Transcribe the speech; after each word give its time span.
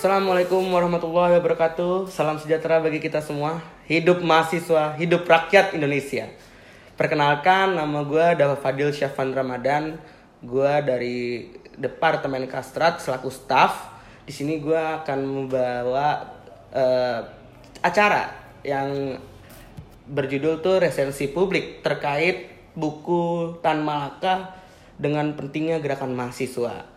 Assalamualaikum 0.00 0.64
warahmatullahi 0.72 1.36
wabarakatuh. 1.36 2.08
Salam 2.08 2.40
sejahtera 2.40 2.80
bagi 2.80 3.04
kita 3.04 3.20
semua. 3.20 3.60
Hidup 3.84 4.24
mahasiswa, 4.24 4.96
hidup 4.96 5.28
rakyat 5.28 5.76
Indonesia. 5.76 6.24
Perkenalkan, 6.96 7.76
nama 7.76 8.00
gue 8.00 8.26
Dava 8.40 8.56
Fadil 8.56 8.96
Syafan 8.96 9.36
Ramadan. 9.36 10.00
Gue 10.40 10.72
dari 10.88 11.52
Departemen 11.76 12.48
Kastrat 12.48 13.04
selaku 13.04 13.28
staff. 13.28 13.92
Di 14.24 14.32
sini 14.32 14.56
gue 14.56 14.72
akan 14.72 15.20
membawa 15.20 16.32
eh, 16.72 17.20
acara 17.84 18.56
yang 18.64 19.20
berjudul 20.08 20.64
tuh 20.64 20.80
resensi 20.80 21.28
publik 21.28 21.84
terkait 21.84 22.48
buku 22.72 23.52
Tan 23.60 23.84
Malaka 23.84 24.56
dengan 24.96 25.36
pentingnya 25.36 25.76
gerakan 25.76 26.16
mahasiswa. 26.16 26.89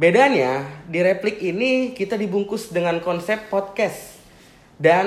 Bedanya 0.00 0.80
di 0.88 1.04
replik 1.04 1.44
ini 1.44 1.92
kita 1.92 2.16
dibungkus 2.16 2.72
dengan 2.72 3.04
konsep 3.04 3.52
podcast 3.52 4.16
dan 4.80 5.04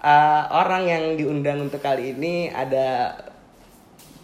uh, 0.00 0.42
orang 0.56 0.88
yang 0.88 1.04
diundang 1.20 1.68
untuk 1.68 1.84
kali 1.84 2.16
ini 2.16 2.48
ada 2.48 3.12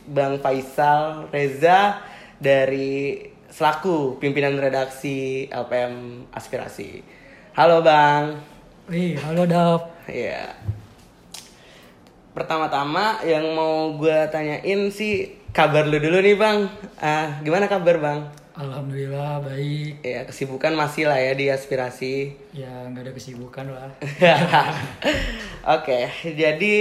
Bang 0.09 0.41
Faisal 0.41 1.29
Reza 1.29 2.01
dari 2.41 3.21
selaku 3.53 4.17
pimpinan 4.17 4.57
redaksi 4.57 5.45
LPM 5.53 6.25
Aspirasi. 6.33 7.05
Halo 7.53 7.85
Bang. 7.85 8.41
Wih, 8.89 9.21
halo 9.21 9.45
Dav. 9.45 9.93
Ya. 10.09 10.57
Pertama-tama 12.33 13.21
yang 13.29 13.45
mau 13.53 13.93
gue 14.01 14.25
tanyain 14.33 14.89
sih 14.89 15.37
kabar 15.53 15.85
lu 15.85 16.01
dulu 16.01 16.25
nih 16.25 16.33
Bang. 16.33 16.73
Ah, 16.97 17.45
gimana 17.45 17.69
kabar 17.69 18.01
Bang? 18.01 18.48
Alhamdulillah 18.59 19.39
baik. 19.47 20.03
Ya 20.03 20.27
kesibukan 20.27 20.75
masih 20.75 21.07
lah 21.07 21.23
ya 21.23 21.33
di 21.39 21.47
aspirasi. 21.47 22.35
Ya 22.51 22.91
nggak 22.91 23.07
ada 23.07 23.13
kesibukan 23.15 23.67
lah. 23.71 23.91
Oke, 25.79 26.11
jadi 26.35 26.75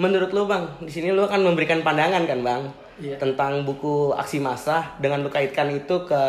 menurut 0.00 0.32
lu 0.32 0.48
bang, 0.48 0.64
di 0.80 0.88
sini 0.88 1.12
lu 1.12 1.20
akan 1.28 1.44
memberikan 1.44 1.84
pandangan 1.84 2.24
kan 2.24 2.40
bang 2.40 2.62
Iya. 3.00 3.16
tentang 3.16 3.64
buku 3.64 4.12
aksi 4.12 4.44
massa 4.44 4.92
dengan 5.00 5.24
lu 5.24 5.32
kaitkan 5.32 5.72
itu 5.72 6.04
ke 6.04 6.22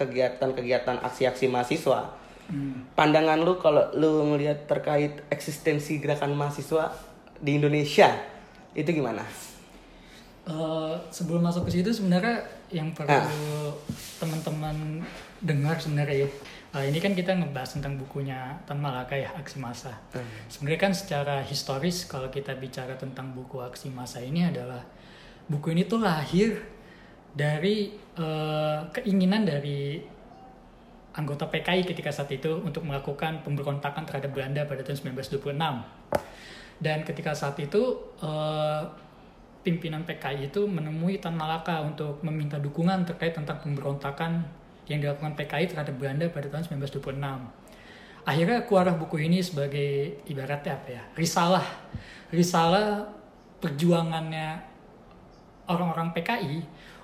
kegiatan-kegiatan 0.00 0.96
aksi-aksi 1.04 1.52
mahasiswa. 1.52 2.08
Hmm. 2.48 2.88
Pandangan 2.96 3.36
lu 3.44 3.60
kalau 3.60 3.84
lu 3.92 4.24
melihat 4.32 4.64
terkait 4.64 5.20
eksistensi 5.28 6.00
gerakan 6.00 6.32
mahasiswa 6.32 6.88
di 7.36 7.60
Indonesia 7.60 8.08
itu 8.72 8.88
gimana? 8.96 9.28
Eh, 10.40 10.94
sebelum 11.12 11.44
masuk 11.44 11.68
ke 11.68 11.78
situ 11.78 11.92
sebenarnya 11.92 12.40
yang 12.72 12.90
perlu 12.90 13.12
Ah. 13.12 13.70
teman-teman 14.16 15.04
dengar 15.38 15.76
sebenarnya 15.76 16.24
ya. 16.24 16.28
eh, 16.70 16.84
ini 16.86 16.96
kan 16.96 17.12
kita 17.12 17.34
ngebahas 17.34 17.76
tentang 17.76 17.98
bukunya 17.98 18.56
Tan 18.64 18.78
Malaka 18.78 19.12
ya 19.12 19.28
Aksi 19.34 19.58
Massa. 19.58 19.90
Hmm. 20.14 20.22
Sebenarnya 20.46 20.80
kan 20.80 20.92
secara 20.94 21.42
historis 21.42 22.06
kalau 22.06 22.30
kita 22.30 22.54
bicara 22.54 22.94
tentang 22.94 23.34
buku 23.34 23.58
Aksi 23.58 23.90
Massa 23.90 24.22
ini 24.22 24.46
adalah 24.46 24.80
buku 25.44 25.74
ini 25.74 25.84
tuh 25.84 26.00
lahir 26.00 26.56
dari 27.30 27.90
eh, 28.16 28.78
keinginan 28.92 29.44
dari 29.44 29.98
anggota 31.10 31.46
PKI 31.46 31.82
ketika 31.84 32.08
saat 32.08 32.30
itu 32.30 32.62
untuk 32.62 32.86
melakukan 32.86 33.42
pemberontakan 33.42 34.06
terhadap 34.06 34.30
Belanda 34.30 34.62
pada 34.64 34.80
tahun 34.80 35.18
1926. 35.18 35.84
Dan 36.78 37.02
ketika 37.02 37.34
saat 37.34 37.58
itu 37.58 37.82
eh, 38.22 38.82
pimpinan 39.60 40.08
PKI 40.08 40.48
itu 40.48 40.64
menemui 40.64 41.20
Tan 41.20 41.36
Malaka 41.36 41.84
untuk 41.84 42.24
meminta 42.24 42.56
dukungan 42.56 43.04
terkait 43.04 43.36
tentang 43.36 43.60
pemberontakan 43.60 44.44
yang 44.88 44.98
dilakukan 44.98 45.36
PKI 45.36 45.70
terhadap 45.70 45.94
Belanda 46.00 46.26
pada 46.32 46.48
tahun 46.48 46.80
1926. 46.80 47.20
Akhirnya 48.24 48.58
keluar 48.68 48.92
buku 48.96 49.16
ini 49.24 49.40
sebagai 49.40 50.20
ibaratnya 50.28 50.76
apa 50.76 50.88
ya? 50.92 51.02
Risalah. 51.16 51.66
Risalah 52.32 53.08
perjuangannya 53.60 54.60
orang-orang 55.68 56.10
PKI 56.16 56.58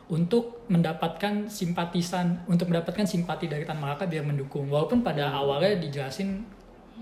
untuk 0.06 0.66
mendapatkan 0.70 1.50
simpatisan 1.50 2.46
untuk 2.46 2.70
mendapatkan 2.70 3.06
simpati 3.06 3.50
dari 3.50 3.66
Tan 3.66 3.82
Malaka 3.82 4.06
biar 4.06 4.22
mendukung 4.22 4.70
walaupun 4.70 5.02
pada 5.02 5.34
awalnya 5.34 5.82
dijelasin 5.82 6.46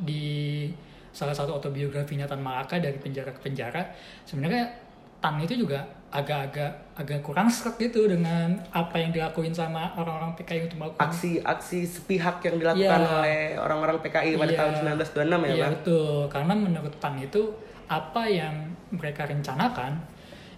di 0.01 0.69
salah 1.13 1.37
satu 1.37 1.53
autobiografinya 1.61 2.25
Tan 2.25 2.41
Malaka 2.41 2.81
dari 2.81 2.97
penjara 2.97 3.29
ke 3.31 3.41
penjara 3.45 3.93
sebenarnya 4.25 4.84
Tan 5.25 5.41
itu 5.41 5.57
juga 5.57 5.81
agak-agak 6.13 6.71
agak 6.95 7.25
kurang 7.25 7.49
serak 7.49 7.81
gitu 7.81 8.05
dengan 8.07 8.55
apa 8.71 9.01
yang 9.01 9.11
dilakuin 9.11 9.51
sama 9.51 9.91
orang-orang 9.97 10.37
PKI 10.37 10.69
untuk 10.69 10.79
melakukan 10.79 11.09
Aksi-aksi 11.11 11.81
sepihak 11.83 12.45
yang 12.45 12.61
dilakukan 12.61 13.01
Iya. 13.03 13.11
oleh 13.19 13.39
orang-orang 13.57 13.97
PKI 13.99 14.37
pada 14.37 14.53
Iya. 14.53 14.59
tahun 14.61 14.73
1926 14.79 15.41
ya 15.43 15.49
Iya 15.49 15.65
bang? 15.65 15.73
betul, 15.81 16.17
karena 16.29 16.53
menurut 16.55 16.95
Tan 17.01 17.17
itu 17.17 17.43
apa 17.89 18.23
yang 18.29 18.55
mereka 18.93 19.25
rencanakan 19.25 19.97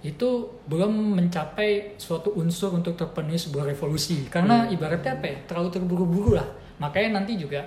itu 0.03 0.29
belum 0.67 0.93
mencapai 1.17 1.97
suatu 1.97 2.35
unsur 2.37 2.75
untuk 2.75 2.95
terpenuhi 2.95 3.35
sebuah 3.35 3.65
revolusi. 3.65 4.29
Karena 4.29 4.67
ibaratnya 4.67 5.17
apa 5.17 5.27
ya, 5.27 5.39
terlalu 5.47 5.73
terburu-buru 5.73 6.37
lah. 6.37 6.47
Makanya 6.79 7.23
nanti 7.23 7.35
juga, 7.35 7.65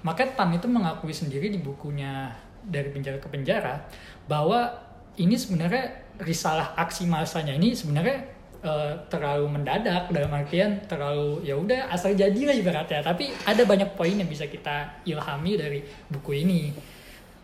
makanya 0.00 0.38
Tan 0.38 0.54
itu 0.54 0.64
mengakui 0.64 1.10
sendiri 1.10 1.48
di 1.48 1.58
bukunya 1.58 2.30
dari 2.62 2.88
penjara 2.88 3.16
ke 3.16 3.28
penjara 3.28 3.80
bahwa 4.24 4.70
ini 5.18 5.34
sebenarnya 5.34 6.03
risalah 6.22 6.76
aksi 6.78 7.08
masanya 7.10 7.54
ini 7.56 7.74
sebenarnya 7.74 8.22
eh, 8.62 8.92
terlalu 9.10 9.46
mendadak 9.50 10.10
dalam 10.14 10.30
artian 10.30 10.84
terlalu 10.86 11.42
ya 11.42 11.58
udah 11.58 11.90
asal 11.90 12.14
jadi 12.14 12.36
lah 12.46 12.54
ibaratnya 12.54 13.02
tapi 13.02 13.34
ada 13.44 13.62
banyak 13.66 13.94
poin 13.98 14.14
yang 14.14 14.30
bisa 14.30 14.46
kita 14.46 15.02
ilhami 15.08 15.58
dari 15.58 15.80
buku 16.10 16.46
ini 16.46 16.70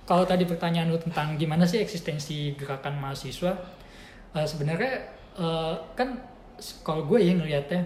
kalau 0.06 0.26
tadi 0.26 0.42
pertanyaan 0.46 0.90
lu 0.90 0.98
tentang 0.98 1.38
gimana 1.38 1.66
sih 1.66 1.82
eksistensi 1.82 2.54
gerakan 2.54 2.98
mahasiswa 2.98 3.52
eh, 4.38 4.46
sebenarnya 4.46 4.94
eh, 5.38 5.74
kan 5.98 6.18
kalau 6.84 7.08
gue 7.08 7.18
ya 7.24 7.32
ngelihatnya 7.34 7.82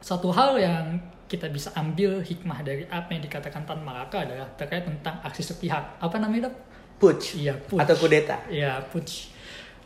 satu 0.00 0.32
hal 0.32 0.56
yang 0.56 0.98
kita 1.26 1.50
bisa 1.50 1.74
ambil 1.74 2.22
hikmah 2.22 2.62
dari 2.62 2.86
apa 2.86 3.10
yang 3.10 3.22
dikatakan 3.26 3.66
Tan 3.66 3.82
Malaka 3.82 4.22
adalah 4.22 4.46
terkait 4.54 4.86
tentang 4.86 5.18
aksi 5.26 5.42
sepihak 5.42 5.98
apa 5.98 6.16
namanya 6.22 6.48
Dap? 6.48 6.54
Putsch 6.96 7.36
Iya, 7.36 7.52
putsch. 7.60 7.82
atau 7.82 7.94
kudeta. 7.98 8.40
Iya, 8.48 8.80
putsch. 8.88 9.35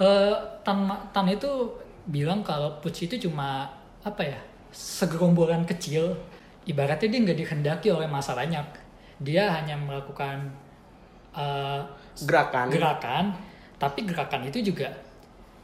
Eh, 0.01 0.35
Tan, 0.65 0.79
Ma- 0.89 1.05
Tan 1.13 1.29
itu 1.29 1.49
bilang 2.09 2.41
kalau 2.41 2.81
putsch 2.81 3.05
itu 3.05 3.29
cuma 3.29 3.69
apa 4.01 4.23
ya 4.25 4.41
segerombolan 4.73 5.69
kecil. 5.69 6.17
Ibaratnya 6.65 7.09
dia 7.13 7.21
nggak 7.21 7.39
dikehendaki 7.39 7.89
oleh 7.93 8.09
masa 8.09 8.33
banyak. 8.33 8.65
Dia 9.21 9.53
hanya 9.53 9.77
melakukan 9.77 10.49
eh, 11.37 11.81
Gerakan. 12.25 12.67
gerakan. 12.73 13.25
Tapi 13.77 14.05
gerakan 14.09 14.49
itu 14.49 14.73
juga 14.73 14.89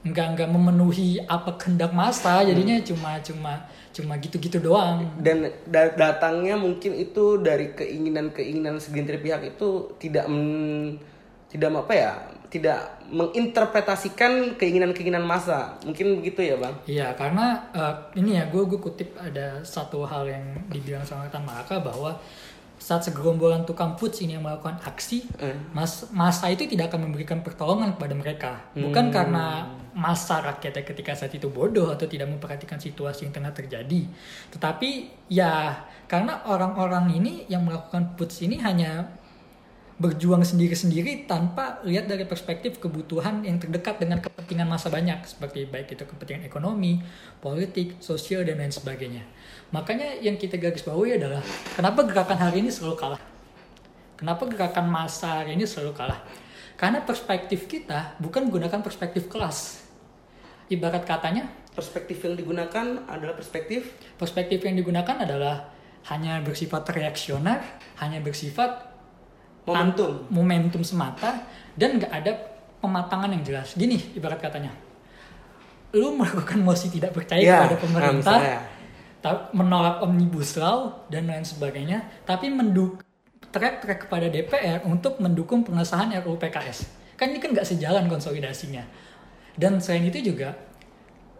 nggak 0.06 0.26
nggak 0.38 0.48
memenuhi 0.52 1.18
apa 1.24 1.56
kehendak 1.56 1.96
masa. 1.96 2.44
Jadinya 2.44 2.76
cuma 2.84 3.16
cuma 3.24 3.52
cuma 3.96 4.14
gitu-gitu 4.20 4.60
doang. 4.60 5.00
Dan 5.20 5.48
da- 5.64 5.96
datangnya 5.96 6.60
mungkin 6.60 6.92
itu 6.92 7.40
dari 7.40 7.72
keinginan-keinginan 7.72 8.76
segelintir 8.76 9.16
pihak 9.24 9.56
itu 9.56 9.96
tidak 9.96 10.28
men- 10.28 11.00
tidak 11.56 11.72
apa 11.72 11.94
ya 11.96 12.12
tidak 12.46 12.78
menginterpretasikan 13.10 14.54
keinginan-keinginan 14.54 15.24
massa 15.24 15.74
mungkin 15.82 16.22
begitu 16.22 16.46
ya 16.46 16.56
bang? 16.60 16.74
Iya, 16.86 17.08
karena 17.18 17.58
eh, 17.74 17.94
ini 18.20 18.38
ya 18.38 18.46
gue 18.46 18.62
gue 18.64 18.78
kutip 18.78 19.16
ada 19.18 19.60
satu 19.66 20.06
hal 20.06 20.28
yang 20.30 20.44
dibilang 20.70 21.02
sama 21.02 21.26
Tan 21.26 21.42
Malaka 21.42 21.82
bahwa 21.82 22.14
saat 22.76 23.02
segerombolan 23.08 23.64
tukang 23.64 23.96
putsch 23.96 24.20
ini 24.22 24.36
yang 24.36 24.44
melakukan 24.44 24.76
aksi, 24.84 25.24
Eh. 25.40 25.56
mas 25.72 26.12
masa 26.12 26.52
itu 26.52 26.68
tidak 26.68 26.92
akan 26.92 27.08
memberikan 27.08 27.40
pertolongan 27.40 27.96
kepada 27.96 28.14
mereka, 28.14 28.52
bukan 28.76 29.08
karena 29.08 29.64
masa 29.96 30.44
rakyatnya 30.44 30.84
ketika 30.84 31.16
saat 31.16 31.32
itu 31.32 31.48
bodoh 31.48 31.88
atau 31.88 32.04
tidak 32.04 32.28
memperhatikan 32.28 32.76
situasi 32.76 33.24
yang 33.26 33.32
tengah 33.32 33.56
terjadi, 33.56 34.04
tetapi 34.52 35.08
ya 35.32 35.72
karena 36.04 36.44
orang-orang 36.46 37.16
ini 37.16 37.48
yang 37.48 37.64
melakukan 37.64 38.12
putsch 38.12 38.44
ini 38.44 38.60
hanya 38.60 39.08
berjuang 39.96 40.44
sendiri-sendiri 40.44 41.24
tanpa 41.24 41.80
lihat 41.80 42.04
dari 42.04 42.28
perspektif 42.28 42.76
kebutuhan 42.76 43.40
yang 43.40 43.56
terdekat 43.56 43.96
dengan 43.96 44.20
kepentingan 44.20 44.68
masa 44.68 44.92
banyak 44.92 45.24
seperti 45.24 45.64
baik 45.64 45.96
itu 45.96 46.04
kepentingan 46.04 46.44
ekonomi, 46.44 47.00
politik, 47.40 47.96
sosial 48.04 48.44
dan 48.44 48.60
lain 48.60 48.68
sebagainya. 48.68 49.24
Makanya 49.72 50.20
yang 50.20 50.36
kita 50.36 50.60
garis 50.60 50.84
bawahi 50.84 51.16
adalah 51.16 51.40
kenapa 51.72 52.04
gerakan 52.04 52.36
hari 52.36 52.60
ini 52.60 52.68
selalu 52.68 52.96
kalah? 53.00 53.22
Kenapa 54.20 54.44
gerakan 54.44 54.84
masa 54.88 55.40
hari 55.40 55.56
ini 55.56 55.64
selalu 55.64 55.96
kalah? 55.96 56.20
Karena 56.76 57.00
perspektif 57.00 57.64
kita 57.64 58.20
bukan 58.20 58.52
menggunakan 58.52 58.84
perspektif 58.84 59.32
kelas. 59.32 59.80
Ibarat 60.68 61.08
katanya, 61.08 61.48
perspektif 61.72 62.20
yang 62.20 62.36
digunakan 62.36 63.08
adalah 63.08 63.32
perspektif 63.32 63.96
perspektif 64.20 64.60
yang 64.60 64.76
digunakan 64.76 65.24
adalah 65.24 65.72
hanya 66.12 66.44
bersifat 66.44 66.84
reaksioner, 66.92 67.64
hanya 67.96 68.20
bersifat 68.20 68.95
momentum 69.66 70.24
momentum 70.30 70.82
semata 70.86 71.42
dan 71.74 71.98
nggak 71.98 72.12
ada 72.12 72.32
pematangan 72.80 73.30
yang 73.34 73.42
jelas. 73.42 73.74
Gini 73.74 73.98
ibarat 74.14 74.38
katanya, 74.38 74.70
lu 75.92 76.14
melakukan 76.14 76.62
mosi 76.62 76.88
tidak 76.88 77.12
percaya 77.12 77.42
Ya, 77.42 77.66
kepada 77.66 77.76
pemerintah, 77.82 78.38
menolak 79.50 80.06
omnibus 80.06 80.54
law 80.54 81.06
dan 81.10 81.26
lain 81.26 81.42
sebagainya, 81.42 82.06
tapi 82.22 82.46
menduk 82.46 83.02
track-track 83.50 84.06
kepada 84.06 84.30
DPR 84.30 84.86
untuk 84.86 85.18
mendukung 85.18 85.66
pengesahan 85.66 86.14
RUU 86.22 86.38
PKS. 86.38 86.86
Kan 87.16 87.32
ini 87.32 87.40
kan 87.40 87.56
nggak 87.56 87.66
sejalan 87.66 88.06
konsolidasinya. 88.06 88.84
Dan 89.56 89.80
selain 89.80 90.04
itu 90.12 90.20
juga, 90.20 90.52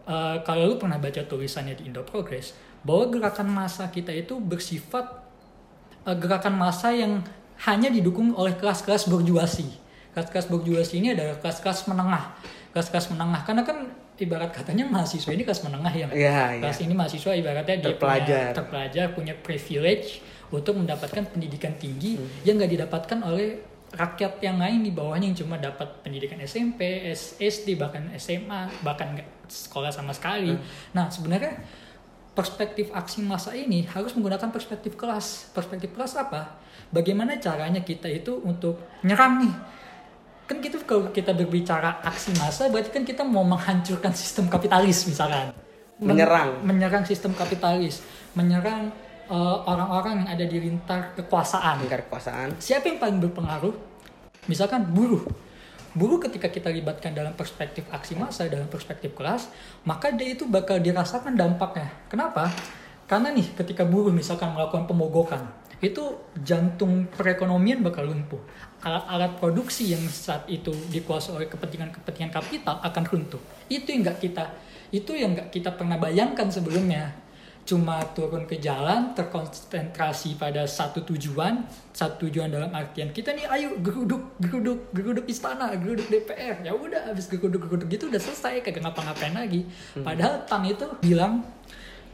eh, 0.09 0.37
kalau 0.41 0.73
lu 0.73 0.75
pernah 0.81 0.97
baca 0.97 1.21
tulisannya 1.21 1.77
di 1.77 1.87
Indo 1.87 2.01
Progress, 2.01 2.57
bahwa 2.81 3.13
gerakan 3.13 3.49
massa 3.53 3.87
kita 3.93 4.09
itu 4.09 4.41
bersifat 4.41 5.05
eh, 6.09 6.17
gerakan 6.17 6.57
massa 6.57 6.89
yang 6.89 7.21
hanya 7.65 7.89
didukung 7.89 8.35
oleh 8.37 8.53
kelas-kelas 8.53 9.09
berjuasi. 9.09 9.65
Kelas-kelas 10.13 10.49
berjuasi 10.49 11.01
ini 11.01 11.13
adalah 11.13 11.37
kelas-kelas 11.41 11.89
menengah. 11.89 12.37
Kelas-kelas 12.73 13.09
menengah 13.13 13.41
karena 13.45 13.63
kan 13.65 13.89
ibarat 14.17 14.49
katanya 14.53 14.85
mahasiswa 14.89 15.29
ini 15.33 15.45
kelas 15.45 15.61
menengah 15.65 15.93
ya. 15.93 16.05
Iya, 16.09 16.39
iya. 16.57 16.61
Kelas 16.61 16.79
ini 16.81 16.93
mahasiswa 16.93 17.31
ibaratnya 17.37 17.75
dia 17.77 17.87
Terpelajar. 17.93 18.25
punya 18.25 18.57
terpelajar, 18.57 19.05
punya 19.13 19.33
privilege 19.37 20.21
untuk 20.49 20.73
mendapatkan 20.77 21.23
pendidikan 21.29 21.73
tinggi 21.77 22.17
yang 22.45 22.57
nggak 22.57 22.71
didapatkan 22.77 23.19
oleh 23.25 23.61
rakyat 23.87 24.43
yang 24.43 24.59
lain 24.59 24.83
di 24.83 24.91
bawahnya 24.91 25.31
yang 25.31 25.37
cuma 25.47 25.55
dapat 25.55 26.03
pendidikan 26.03 26.37
SMP, 26.43 27.07
SD, 27.39 27.79
bahkan 27.79 28.11
SMA, 28.19 28.67
bahkan 28.83 29.15
nggak 29.15 29.47
sekolah 29.47 29.93
sama 29.93 30.11
sekali. 30.11 30.51
Nah 30.91 31.07
sebenarnya 31.07 31.55
perspektif 32.35 32.91
aksi 32.93 33.23
massa 33.25 33.55
ini 33.55 33.87
harus 33.89 34.13
menggunakan 34.13 34.51
perspektif 34.51 34.93
kelas. 34.99 35.49
Perspektif 35.55 35.95
kelas 35.95 36.19
apa? 36.19 36.59
Bagaimana 36.87 37.35
caranya 37.37 37.83
kita 37.83 38.07
itu 38.07 38.39
untuk 38.41 38.79
nyerang 39.03 39.43
nih? 39.43 39.53
Kan 40.47 40.63
gitu 40.63 40.79
kalau 40.87 41.11
kita 41.11 41.35
berbicara 41.35 41.99
aksi 42.07 42.31
massa 42.39 42.71
berarti 42.71 42.89
kan 42.95 43.03
kita 43.03 43.27
mau 43.27 43.43
menghancurkan 43.43 44.15
sistem 44.15 44.47
kapitalis 44.47 45.03
misalkan. 45.03 45.51
Men- 45.99 46.15
Menyerang. 46.15 46.61
menyerang 46.63 47.03
sistem 47.03 47.33
kapitalis, 47.35 48.05
menyerang 48.37 48.93
eh, 49.27 49.57
orang-orang 49.67 50.23
yang 50.23 50.29
ada 50.39 50.45
di 50.47 50.57
rintar 50.63 51.11
kekuasaan. 51.19 51.83
Tingkat 51.83 52.07
kekuasaan. 52.07 52.55
Siapa 52.63 52.87
yang 52.87 52.99
paling 53.01 53.19
berpengaruh? 53.27 53.75
Misalkan 54.47 54.87
buruh. 54.87 55.27
Buruh 55.91 56.21
ketika 56.23 56.47
kita 56.47 56.71
libatkan 56.71 57.11
dalam 57.11 57.35
perspektif 57.35 57.83
aksi 57.91 58.15
massa, 58.15 58.47
dalam 58.47 58.71
perspektif 58.71 59.11
kelas, 59.17 59.51
maka 59.83 60.13
dia 60.15 60.31
itu 60.31 60.47
bakal 60.47 60.79
dirasakan 60.79 61.35
dampaknya. 61.35 61.91
Kenapa? 62.07 62.47
Karena 63.09 63.33
nih 63.33 63.51
ketika 63.57 63.83
buruh 63.83 64.13
misalkan 64.13 64.53
melakukan 64.55 64.87
pemogokan, 64.87 65.43
itu 65.77 66.33
jantung 66.41 67.05
perekonomian 67.13 67.85
bakal 67.85 68.09
lumpuh. 68.09 68.41
Alat-alat 68.81 69.37
produksi 69.37 69.93
yang 69.93 70.01
saat 70.09 70.45
itu 70.49 70.73
dikuasai 70.93 71.37
oleh 71.37 71.47
kepentingan-kepentingan 71.49 72.33
kapital 72.33 72.81
akan 72.81 73.03
runtuh. 73.05 73.41
Itu 73.69 73.93
yang 73.93 74.05
nggak 74.05 74.19
kita 74.21 74.45
itu 74.91 75.11
yang 75.11 75.35
nggak 75.35 75.51
kita 75.51 75.75
pernah 75.75 75.99
bayangkan 75.99 76.47
sebelumnya 76.47 77.11
cuma 77.67 77.99
turun 78.15 78.47
ke 78.47 78.63
jalan 78.63 79.11
terkonsentrasi 79.11 80.39
pada 80.39 80.63
satu 80.63 81.03
tujuan 81.03 81.67
satu 81.91 82.23
tujuan 82.23 82.47
dalam 82.47 82.71
artian 82.71 83.11
kita 83.11 83.35
nih 83.35 83.43
ayo 83.51 83.75
geruduk 83.83 84.39
geruduk 84.39 84.87
geruduk 84.95 85.27
istana 85.27 85.75
geruduk 85.75 86.07
DPR 86.07 86.63
ya 86.63 86.71
udah 86.71 87.11
habis 87.11 87.27
geruduk 87.27 87.67
geruduk 87.67 87.91
gitu 87.91 88.07
udah 88.07 88.23
selesai 88.23 88.63
kagak 88.63 88.87
ngapa-ngapain 88.87 89.35
lagi 89.35 89.67
padahal 89.99 90.47
Tang 90.47 90.63
itu 90.63 90.87
bilang 91.03 91.43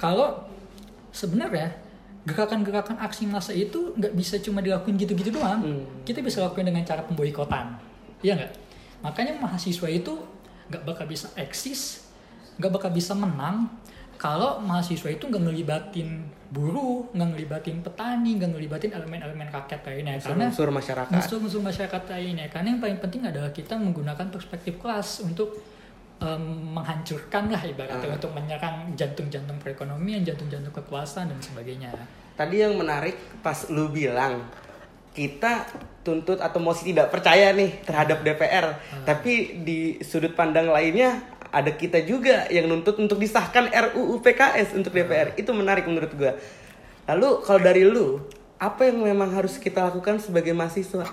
kalau 0.01 0.42
sebenarnya 1.13 1.69
gerakan-gerakan 2.23 2.95
aksi 2.97 3.27
massa 3.27 3.51
itu 3.51 3.91
nggak 3.93 4.13
bisa 4.13 4.39
cuma 4.39 4.63
dilakuin 4.63 4.95
gitu-gitu 4.95 5.29
doang 5.29 5.59
Hmm. 5.59 5.83
kita 6.03 6.23
bisa 6.23 6.39
lakuin 6.39 6.63
dengan 6.63 6.83
cara 6.83 7.03
pemboikotan 7.03 7.75
iya 8.23 8.39
nggak 8.39 8.51
makanya 9.03 9.35
mahasiswa 9.37 9.87
itu 9.87 10.15
nggak 10.71 10.83
bakal 10.83 11.05
bisa 11.05 11.27
eksis 11.35 12.07
nggak 12.55 12.71
bakal 12.71 12.89
bisa 12.89 13.11
menang 13.11 13.67
kalau 14.15 14.63
mahasiswa 14.63 15.11
itu 15.11 15.27
nggak 15.27 15.43
ngelibatin 15.43 16.23
buruh, 16.47 17.09
nggak 17.11 17.33
ngelibatin 17.33 17.81
petani, 17.81 18.37
nggak 18.37 18.55
ngelibatin 18.55 18.93
elemen-elemen 18.93 19.49
rakyat 19.49 19.81
lainnya. 19.83 20.21
Karena 20.21 20.47
Unsur 20.53 20.69
masyarakat. 20.69 21.09
musuh-musuh 21.11 21.59
masyarakat 21.59 22.01
lainnya. 22.07 22.45
Karena 22.47 22.77
yang 22.77 22.79
paling 22.79 23.01
penting 23.01 23.25
adalah 23.25 23.49
kita 23.49 23.73
menggunakan 23.73 24.29
perspektif 24.29 24.77
kelas 24.77 25.25
untuk 25.25 25.59
em, 26.23 26.43
menghancurkan 26.71 27.51
lah 27.51 27.59
ibaratnya 27.67 28.07
Ah. 28.07 28.15
untuk 28.15 28.31
menyerang 28.31 28.95
jantung-jantung 28.95 29.59
perekonomian, 29.59 30.23
jantung-jantung 30.23 30.71
kekuasaan 30.71 31.27
dan 31.35 31.39
sebagainya. 31.43 31.91
Tadi 32.33 32.55
yang 32.63 32.79
menarik 32.79 33.19
pas 33.43 33.67
lu 33.67 33.91
bilang 33.91 34.47
kita 35.13 35.67
tuntut 36.01 36.41
atau 36.41 36.57
mosi 36.57 36.89
tidak 36.89 37.13
percaya 37.13 37.53
nih 37.53 37.85
terhadap 37.85 38.25
DPR, 38.25 38.73
tapi 39.05 39.61
di 39.61 40.01
sudut 40.01 40.33
pandang 40.33 40.73
lainnya 40.73 41.21
ada 41.53 41.69
kita 41.69 42.01
juga 42.01 42.49
yang 42.49 42.65
nuntut 42.65 42.97
untuk 42.97 43.21
disahkan 43.21 43.69
RUU 43.69 44.17
PKS 44.25 44.73
untuk 44.73 44.89
DPR. 44.89 45.37
Itu 45.37 45.53
menarik 45.53 45.85
menurut 45.85 46.09
gua. 46.17 46.33
Lalu 47.05 47.29
kalau 47.45 47.61
dari 47.61 47.85
lu, 47.85 48.25
apa 48.57 48.89
yang 48.89 49.05
memang 49.05 49.29
harus 49.37 49.61
kita 49.61 49.85
lakukan 49.85 50.17
sebagai 50.17 50.55
mahasiswa 50.57 51.05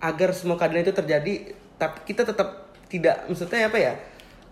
agar 0.00 0.32
semua 0.32 0.56
keadilan 0.56 0.88
itu 0.88 0.94
terjadi 0.96 1.34
tapi 1.76 1.98
kita 2.08 2.24
tetap 2.24 2.72
tidak 2.88 3.28
maksudnya 3.28 3.68
apa 3.68 3.78
ya? 3.78 3.92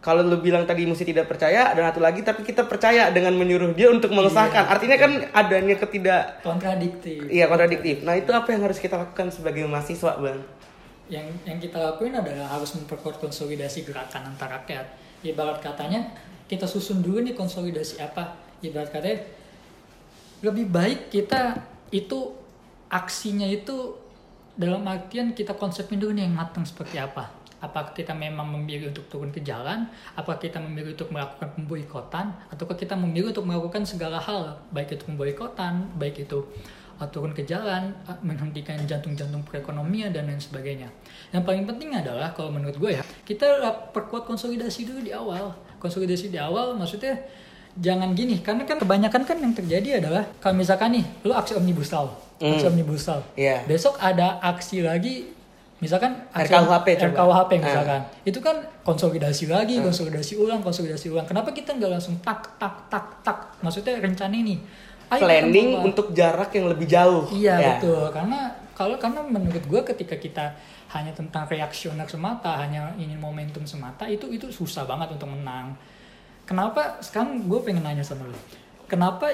Kalau 0.00 0.24
lu 0.24 0.40
bilang 0.40 0.64
tadi 0.64 0.88
mesti 0.88 1.04
tidak 1.04 1.28
percaya 1.28 1.76
dan 1.76 1.84
satu 1.92 2.00
lagi 2.00 2.24
tapi 2.24 2.40
kita 2.40 2.64
percaya 2.64 3.12
dengan 3.12 3.36
menyuruh 3.36 3.76
dia 3.76 3.92
untuk 3.92 4.16
mengesahkan. 4.16 4.64
Artinya 4.64 4.96
kan 4.96 5.12
adanya 5.36 5.76
ketidak 5.76 6.40
Kontradiktif. 6.40 7.28
Iya 7.28 7.52
kontradiktif. 7.52 8.00
Nah 8.00 8.16
itu 8.16 8.32
apa 8.32 8.48
yang 8.48 8.64
harus 8.64 8.80
kita 8.80 8.96
lakukan 8.96 9.28
sebagai 9.28 9.68
mahasiswa 9.68 10.16
bang? 10.16 10.40
yang 11.10 11.26
yang 11.42 11.58
kita 11.58 11.76
lakuin 11.76 12.14
adalah 12.14 12.46
harus 12.46 12.70
memperkuat 12.78 13.18
konsolidasi 13.18 13.82
gerakan 13.82 14.30
antar 14.30 14.62
rakyat. 14.62 14.86
Ibarat 15.26 15.58
katanya 15.58 16.06
kita 16.46 16.64
susun 16.70 17.02
dulu 17.02 17.20
nih 17.20 17.34
konsolidasi 17.34 17.98
apa. 17.98 18.38
Ibarat 18.62 18.94
katanya 18.94 19.26
lebih 20.40 20.70
baik 20.70 21.10
kita 21.10 21.58
itu 21.90 22.32
aksinya 22.88 23.44
itu 23.50 23.98
dalam 24.54 24.86
artian 24.86 25.34
kita 25.34 25.58
konsepin 25.58 25.98
dulu 25.98 26.14
nih 26.14 26.30
yang 26.30 26.38
matang 26.38 26.62
seperti 26.62 27.02
apa. 27.02 27.26
Apakah 27.60 27.92
kita 27.92 28.16
memang 28.16 28.48
memilih 28.48 28.88
untuk 28.88 29.04
turun 29.12 29.28
ke 29.28 29.44
jalan, 29.44 29.84
apakah 30.16 30.40
kita 30.40 30.56
memilih 30.56 30.96
untuk 30.96 31.12
melakukan 31.12 31.48
pemboikotan, 31.52 32.32
ataukah 32.48 32.72
kita 32.72 32.96
memilih 32.96 33.36
untuk 33.36 33.44
melakukan 33.44 33.84
segala 33.84 34.16
hal, 34.16 34.56
baik 34.72 34.96
itu 34.96 35.04
pemboikotan, 35.04 35.92
baik 36.00 36.24
itu 36.24 36.40
uh, 36.96 37.04
turun 37.12 37.36
ke 37.36 37.44
jalan, 37.44 37.92
uh, 38.08 38.16
menghentikan 38.24 38.80
jantung-jantung 38.88 39.44
perekonomian 39.44 40.08
dan 40.08 40.32
lain 40.32 40.40
sebagainya. 40.40 40.88
Yang 41.36 41.44
paling 41.44 41.64
penting 41.68 41.92
adalah 41.92 42.32
kalau 42.32 42.48
menurut 42.48 42.80
gue 42.80 42.96
ya, 42.96 43.04
kita 43.28 43.60
perkuat 43.92 44.24
konsolidasi 44.24 44.88
dulu 44.88 45.00
di 45.04 45.12
awal. 45.12 45.52
Konsolidasi 45.76 46.32
di 46.32 46.40
awal 46.40 46.80
maksudnya 46.80 47.20
jangan 47.76 48.16
gini, 48.16 48.40
karena 48.40 48.64
kan 48.64 48.80
kebanyakan 48.80 49.22
kan 49.28 49.36
yang 49.36 49.52
terjadi 49.52 50.00
adalah 50.00 50.24
kalau 50.40 50.56
misalkan 50.56 50.96
nih, 50.96 51.04
lu 51.22 51.36
aksi 51.36 51.54
omnibus 51.60 51.92
law, 51.92 52.08
aksi 52.40 52.64
Hmm. 52.66 52.72
omnibus 52.72 53.04
law. 53.04 53.20
Iya. 53.36 53.68
Besok 53.68 54.00
ada 54.00 54.40
aksi 54.40 54.80
lagi 54.80 55.28
misalkan 55.80 56.12
RKUHP. 56.30 56.86
RKUHP 57.10 57.50
Ah. 57.50 57.58
misalkan. 57.58 58.00
Itu 58.22 58.38
kan 58.38 58.56
konsolidasi 58.80 59.48
lagi, 59.48 59.80
konsolidasi 59.80 60.36
ulang, 60.36 60.60
konsolidasi 60.60 61.08
ulang. 61.08 61.24
Kenapa 61.24 61.50
kita 61.50 61.72
nggak 61.72 61.90
langsung 61.90 62.20
tak 62.20 62.56
tak 62.56 62.86
tak 62.86 63.04
tak? 63.20 63.38
Maksudnya 63.60 63.96
rencana 63.98 64.32
ini. 64.32 64.60
Ayo 65.10 65.26
Planning 65.26 65.82
untuk 65.82 66.14
jarak 66.14 66.54
yang 66.54 66.70
lebih 66.70 66.86
jauh. 66.86 67.26
Iya 67.28 67.54
Ya. 67.56 67.68
betul. 67.74 68.06
Karena 68.10 68.46
kalau 68.72 68.94
karena 68.94 69.20
menurut 69.20 69.60
gue 69.60 69.80
ketika 69.84 70.14
kita 70.14 70.54
hanya 70.90 71.10
tentang 71.10 71.44
reaksioner 71.44 72.06
semata, 72.06 72.54
hanya 72.56 72.94
ingin 72.94 73.18
momentum 73.18 73.66
semata, 73.66 74.06
itu 74.06 74.28
itu 74.28 74.46
susah 74.48 74.86
banget 74.86 75.10
untuk 75.10 75.26
menang. 75.28 75.74
Kenapa? 76.46 76.98
Sekarang 77.00 77.42
gue 77.42 77.60
pengen 77.60 77.82
nanya 77.82 78.02
sama 78.02 78.26
lu. 78.26 78.34
Kenapa 78.86 79.30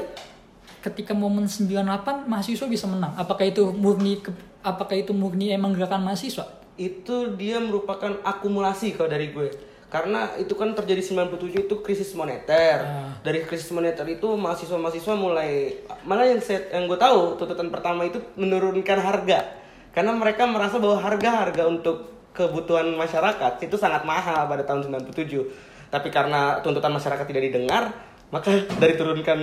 ketika 0.80 1.12
momen 1.12 1.44
98 1.44 2.24
mahasiswa 2.24 2.66
bisa 2.66 2.86
menang? 2.86 3.12
Apakah 3.14 3.44
itu 3.44 3.72
murni 3.72 4.20
ke- 4.20 4.32
apakah 4.62 4.96
itu 4.96 5.12
murni 5.16 5.52
emang 5.52 5.76
gerakan 5.76 6.06
mahasiswa? 6.06 6.46
Itu 6.76 7.34
dia 7.36 7.60
merupakan 7.60 8.20
akumulasi 8.22 8.96
kalau 8.96 9.08
dari 9.08 9.32
gue. 9.32 9.48
Karena 9.86 10.34
itu 10.36 10.52
kan 10.58 10.75
terjadi 10.75 10.98
97 10.98 11.70
itu 11.70 11.75
krisis 11.80 12.10
moneter. 12.12 12.82
Ah. 12.82 13.16
Dari 13.22 13.46
krisis 13.46 13.70
moneter 13.70 14.04
itu 14.10 14.26
mahasiswa-mahasiswa 14.34 15.14
mulai 15.14 15.78
malah 16.02 16.26
yang 16.26 16.42
saya, 16.42 16.68
yang 16.75 16.90
gue 16.90 16.98
tahu 16.98 17.38
tuntutan 17.38 17.70
pertama 17.70 18.04
itu 18.04 18.18
menurunkan 18.34 18.98
harga. 18.98 19.56
Karena 19.94 20.12
mereka 20.12 20.44
merasa 20.44 20.76
bahwa 20.76 21.00
harga-harga 21.00 21.64
untuk 21.64 22.12
kebutuhan 22.36 22.92
masyarakat 22.92 23.64
itu 23.64 23.80
sangat 23.80 24.04
mahal 24.04 24.44
pada 24.44 24.60
tahun 24.66 24.84
97. 24.92 25.88
Tapi 25.88 26.08
karena 26.12 26.60
tuntutan 26.60 26.92
masyarakat 26.92 27.25
tidak 27.25 27.42
didengar, 27.48 27.96
maka 28.26 28.66
dari 28.83 28.99
turunkan 28.99 29.38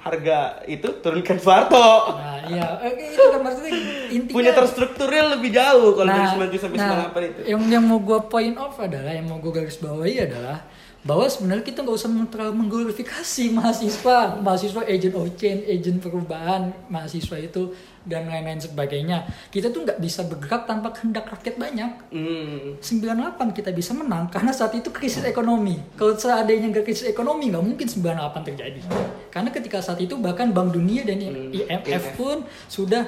harga 0.00 0.64
itu 0.64 0.88
turunkan 1.04 1.36
Soeharto. 1.36 2.16
Nah, 2.16 2.40
iya, 2.48 2.80
eh, 2.80 3.12
itu 3.12 3.20
kan 3.28 3.40
maksudnya 3.44 3.72
intinya 4.08 4.36
Punya 4.40 4.52
terstrukturnya 4.56 5.36
lebih 5.36 5.52
jauh 5.52 5.92
kalau 5.92 6.08
dari 6.08 6.24
Nah, 6.24 6.48
97 6.48 6.64
sampai 6.64 6.78
nah, 6.80 7.12
98 7.12 7.28
itu. 7.28 7.40
Yang 7.52 7.62
yang 7.68 7.84
mau 7.84 8.00
gue 8.00 8.18
point 8.32 8.56
off 8.56 8.80
adalah, 8.80 9.12
yang 9.12 9.28
mau 9.28 9.36
gue 9.36 9.52
garis 9.52 9.76
bawahi 9.76 10.16
adalah 10.24 10.64
bahwa 11.02 11.26
sebenarnya 11.26 11.66
kita 11.66 11.82
nggak 11.82 11.98
usah 11.98 12.10
terlalu 12.30 12.54
mengglorifikasi 12.62 13.44
mahasiswa, 13.58 14.38
mahasiswa 14.38 14.82
agent 14.86 15.14
of 15.18 15.26
change, 15.34 15.62
agent 15.66 15.98
perubahan, 15.98 16.70
mahasiswa 16.86 17.36
itu 17.42 17.74
dan 18.02 18.26
lain-lain 18.26 18.58
sebagainya. 18.58 19.22
Kita 19.48 19.68
tuh 19.68 19.82
nggak 19.82 19.98
bisa 19.98 20.26
bergerak 20.26 20.66
tanpa 20.66 20.90
kehendak 20.90 21.26
rakyat 21.26 21.54
banyak. 21.54 21.90
Hmm. 22.10 22.76
98 22.76 23.52
kita 23.52 23.70
bisa 23.70 23.92
menang 23.92 24.26
karena 24.26 24.50
saat 24.50 24.72
itu 24.72 24.90
krisis 24.90 25.22
ekonomi. 25.22 25.78
Kalau 25.94 26.12
seandainya 26.12 26.68
nggak 26.68 26.82
krisis 26.82 27.06
ekonomi 27.06 27.48
nggak 27.48 27.62
mungkin 27.62 27.86
98 27.86 28.48
terjadi. 28.48 28.80
Karena 29.28 29.48
ketika 29.48 29.78
saat 29.78 29.98
itu 29.98 30.18
bahkan 30.18 30.50
Bank 30.50 30.74
Dunia 30.74 31.02
dan 31.02 31.18
Hmm, 31.22 31.54
IMF 31.54 31.86
IMF. 31.86 32.04
pun 32.18 32.36
sudah 32.66 33.06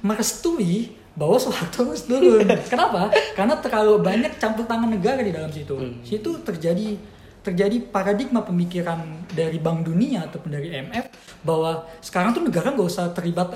merestui 0.00 0.92
bahwa 1.14 1.38
Soeharto 1.38 1.86
harus 1.86 2.04
turun. 2.04 2.42
Kenapa? 2.72 3.10
Karena 3.34 3.54
terlalu 3.58 4.02
banyak 4.02 4.34
campur 4.36 4.66
tangan 4.66 4.90
negara 4.90 5.22
di 5.22 5.30
dalam 5.30 5.50
situ. 5.50 5.74
Hmm. 5.74 6.02
Situ 6.02 6.42
terjadi 6.42 6.98
terjadi 7.44 7.76
paradigma 7.84 8.40
pemikiran 8.40 9.04
dari 9.28 9.60
Bank 9.60 9.84
Dunia 9.84 10.24
ataupun 10.24 10.48
dari 10.48 10.72
IMF 10.72 11.12
bahwa 11.44 11.84
sekarang 12.00 12.32
tuh 12.32 12.40
negara 12.40 12.72
nggak 12.72 12.88
usah 12.88 13.12
terlibat 13.12 13.52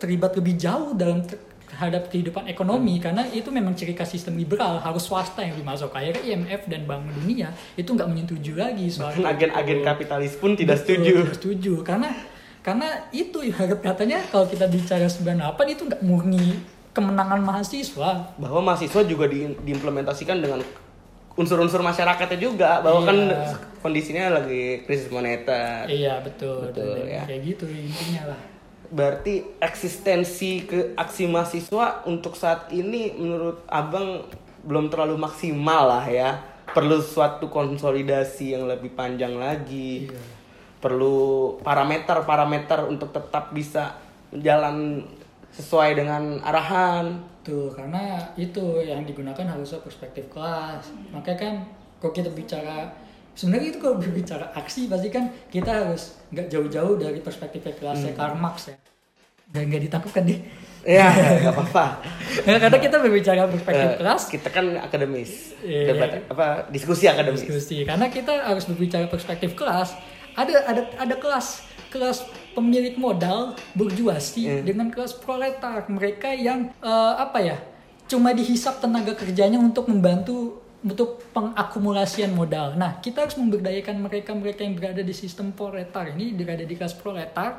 terlibat 0.00 0.32
lebih 0.32 0.56
jauh 0.56 0.96
dalam 0.96 1.20
ter- 1.22 1.36
terhadap 1.68 2.08
kehidupan 2.10 2.48
ekonomi. 2.48 2.98
Karena 2.98 3.28
itu 3.28 3.52
memang 3.52 3.76
ciri 3.76 3.92
khas 3.92 4.10
sistem 4.10 4.34
liberal 4.34 4.80
harus 4.80 5.04
swasta 5.04 5.44
yang 5.44 5.54
dimasuk. 5.54 5.92
Akhirnya 5.92 6.24
IMF 6.24 6.66
dan 6.66 6.88
Bank 6.88 7.06
Dunia 7.14 7.52
itu 7.76 7.92
nggak 7.92 8.08
menyetujui 8.08 8.56
lagi 8.58 8.88
soal 8.88 9.14
agen-agen 9.14 9.84
kapitalis 9.84 10.34
pun 10.34 10.56
tidak 10.56 10.82
Betul, 10.82 10.88
setuju. 10.98 11.12
tidak 11.22 11.36
setuju. 11.36 11.72
Karena 11.84 12.10
karena 12.64 12.88
itu 13.12 13.38
ibarat 13.44 13.78
katanya 13.78 14.18
kalau 14.32 14.48
kita 14.48 14.66
bicara 14.66 15.06
98 15.06 15.38
itu 15.68 15.82
nggak 15.86 16.02
murni 16.02 16.58
kemenangan 16.96 17.38
mahasiswa. 17.44 18.34
Bahwa 18.34 18.60
mahasiswa 18.64 19.04
juga 19.06 19.30
di- 19.30 19.54
diimplementasikan 19.62 20.42
dengan 20.42 20.58
unsur-unsur 21.38 21.80
masyarakatnya 21.80 22.36
juga. 22.36 22.82
Bahwa 22.82 23.06
kan 23.06 23.18
Iya. 23.30 23.54
kondisinya 23.78 24.24
lagi 24.34 24.82
krisis 24.82 25.06
moneter. 25.08 25.86
iya 25.86 26.18
betul, 26.18 26.66
Betul, 26.66 26.98
Dan 26.98 27.06
ya. 27.08 27.22
kayak 27.24 27.42
gitu 27.46 27.64
intinya 27.64 28.34
lah 28.34 28.40
Berarti 28.88 29.44
eksistensi 29.58 30.64
ke 30.64 30.96
aksi 30.96 31.28
mahasiswa 31.28 32.02
untuk 32.04 32.32
saat 32.32 32.72
ini 32.72 33.12
menurut 33.12 33.60
abang 33.68 34.24
belum 34.64 34.88
terlalu 34.88 35.14
maksimal 35.14 35.86
lah 35.86 36.04
ya. 36.04 36.40
Perlu 36.68 36.98
suatu 36.98 37.48
konsolidasi 37.48 38.52
yang 38.52 38.64
lebih 38.64 38.92
panjang 38.92 39.36
lagi. 39.36 40.08
Iya. 40.08 40.20
Perlu 40.80 41.58
parameter-parameter 41.60 42.88
untuk 42.88 43.12
tetap 43.12 43.52
bisa 43.52 43.92
jalan 44.32 45.04
sesuai 45.52 45.96
dengan 45.96 46.38
arahan. 46.40 47.24
Tuh, 47.40 47.72
karena 47.72 48.20
itu 48.36 48.84
yang 48.84 49.02
digunakan 49.02 49.44
harusnya 49.44 49.80
perspektif 49.80 50.28
kelas. 50.28 50.92
Makanya 51.10 51.38
kan 51.38 51.54
kalau 51.98 52.12
kita 52.12 52.28
bicara 52.30 52.92
sebenarnya 53.32 53.72
itu 53.72 53.78
kalau 53.80 53.96
berbicara 54.02 54.52
aksi 54.52 54.86
pasti 54.86 55.08
kan 55.08 55.32
kita 55.48 55.70
harus 55.70 56.20
nggak 56.28 56.46
jauh-jauh 56.46 56.94
dari 56.96 57.18
perspektif 57.18 57.64
kelasnya 57.64 58.12
Hmm. 58.12 58.18
Karl 58.18 58.36
Marx 58.36 58.68
ya. 58.68 58.76
Gak, 59.48 59.64
nggak 59.64 59.82
ditangkap 59.88 60.12
kan 60.12 60.24
deh. 60.28 60.40
Ya, 60.84 61.08
nggak 61.40 61.52
apa-apa. 61.56 62.04
Karena 62.44 62.78
kita 62.78 62.96
berbicara 63.00 63.48
perspektif 63.48 63.88
Eh, 63.88 63.96
kelas, 63.96 64.22
kita 64.28 64.48
kan 64.48 64.76
akademis. 64.76 65.56
Iya. 65.64 65.84
Debat 65.90 66.10
apa 66.28 66.46
diskusi 66.68 67.08
akademis. 67.08 67.42
diskusi. 67.42 67.82
Karena 67.82 68.12
kita 68.12 68.44
harus 68.44 68.68
berbicara 68.68 69.08
perspektif 69.08 69.56
kelas. 69.56 69.96
Ada 70.36 70.68
ada 70.68 70.82
ada 71.00 71.14
kelas 71.16 71.64
kelas 71.88 72.28
pemilik 72.58 72.98
modal 72.98 73.54
berjuasi 73.78 74.42
Iya. 74.50 74.66
dengan 74.66 74.90
kelas 74.90 75.14
proletar. 75.22 75.86
Mereka 75.86 76.34
yang 76.34 76.74
eh, 76.82 77.14
apa 77.16 77.38
ya? 77.38 77.56
Cuma 78.10 78.34
dihisap 78.34 78.82
tenaga 78.82 79.14
kerjanya 79.14 79.62
untuk 79.62 79.86
membantu 79.86 80.58
untuk 80.78 81.26
pengakumulasian 81.34 82.30
modal. 82.30 82.78
Nah, 82.78 83.02
kita 83.02 83.26
harus 83.26 83.34
memberdayakan 83.34 83.98
mereka-mereka 83.98 84.62
yang 84.62 84.78
berada 84.78 85.02
di 85.02 85.10
sistem 85.10 85.50
proletar 85.50 86.14
ini, 86.14 86.30
berada 86.38 86.62
di 86.62 86.74
kelas 86.78 86.94
proletar 86.94 87.58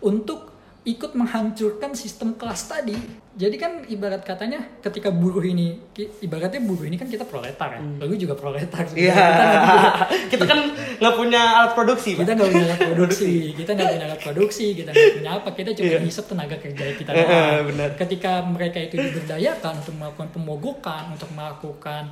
untuk 0.00 0.53
ikut 0.84 1.12
menghancurkan 1.12 1.92
sistem 1.92 2.32
kelas 2.34 2.68
tadi. 2.68 2.92
Jadi 3.34 3.56
kan 3.56 3.82
ibarat 3.84 4.20
katanya 4.20 4.62
ketika 4.78 5.08
buruh 5.08 5.42
ini, 5.42 5.80
ibaratnya 6.20 6.60
buruh 6.60 6.84
ini 6.84 6.94
kan 6.94 7.08
kita 7.08 7.24
proletar 7.24 7.66
ya. 7.72 7.80
Lalu 7.98 8.14
juga 8.20 8.36
proletar. 8.36 8.84
Hmm. 8.84 8.94
Iya. 8.94 9.10
Kita 9.10 9.42
nanti 9.42 9.66
juga- 9.66 10.06
kita 10.32 10.44
kan 10.44 10.58
nggak 10.94 11.14
punya 11.16 11.42
alat 11.58 11.72
produksi, 11.74 12.10
kita 12.14 12.30
nggak 12.30 12.48
punya 12.48 12.64
alat 12.68 12.80
produksi, 12.92 13.32
kita 13.52 13.70
nggak 13.72 13.88
punya 13.90 14.06
alat 14.06 14.20
produksi, 14.20 14.66
kita 14.72 14.88
nggak 14.88 15.14
punya 15.16 15.30
apa, 15.34 15.48
kita 15.50 15.70
cuma 15.72 15.88
Iya. 15.88 15.98
hisap 16.00 16.24
tenaga 16.28 16.56
kerja 16.60 16.84
kita. 16.94 17.10
Eh, 17.10 17.16
doang. 17.18 17.64
benar. 17.72 17.88
Ketika 17.96 18.32
mereka 18.44 18.78
itu 18.78 18.94
diberdayakan 19.00 19.72
untuk 19.82 19.94
melakukan 19.96 20.28
pemogokan, 20.30 21.02
untuk 21.10 21.30
melakukan 21.32 22.02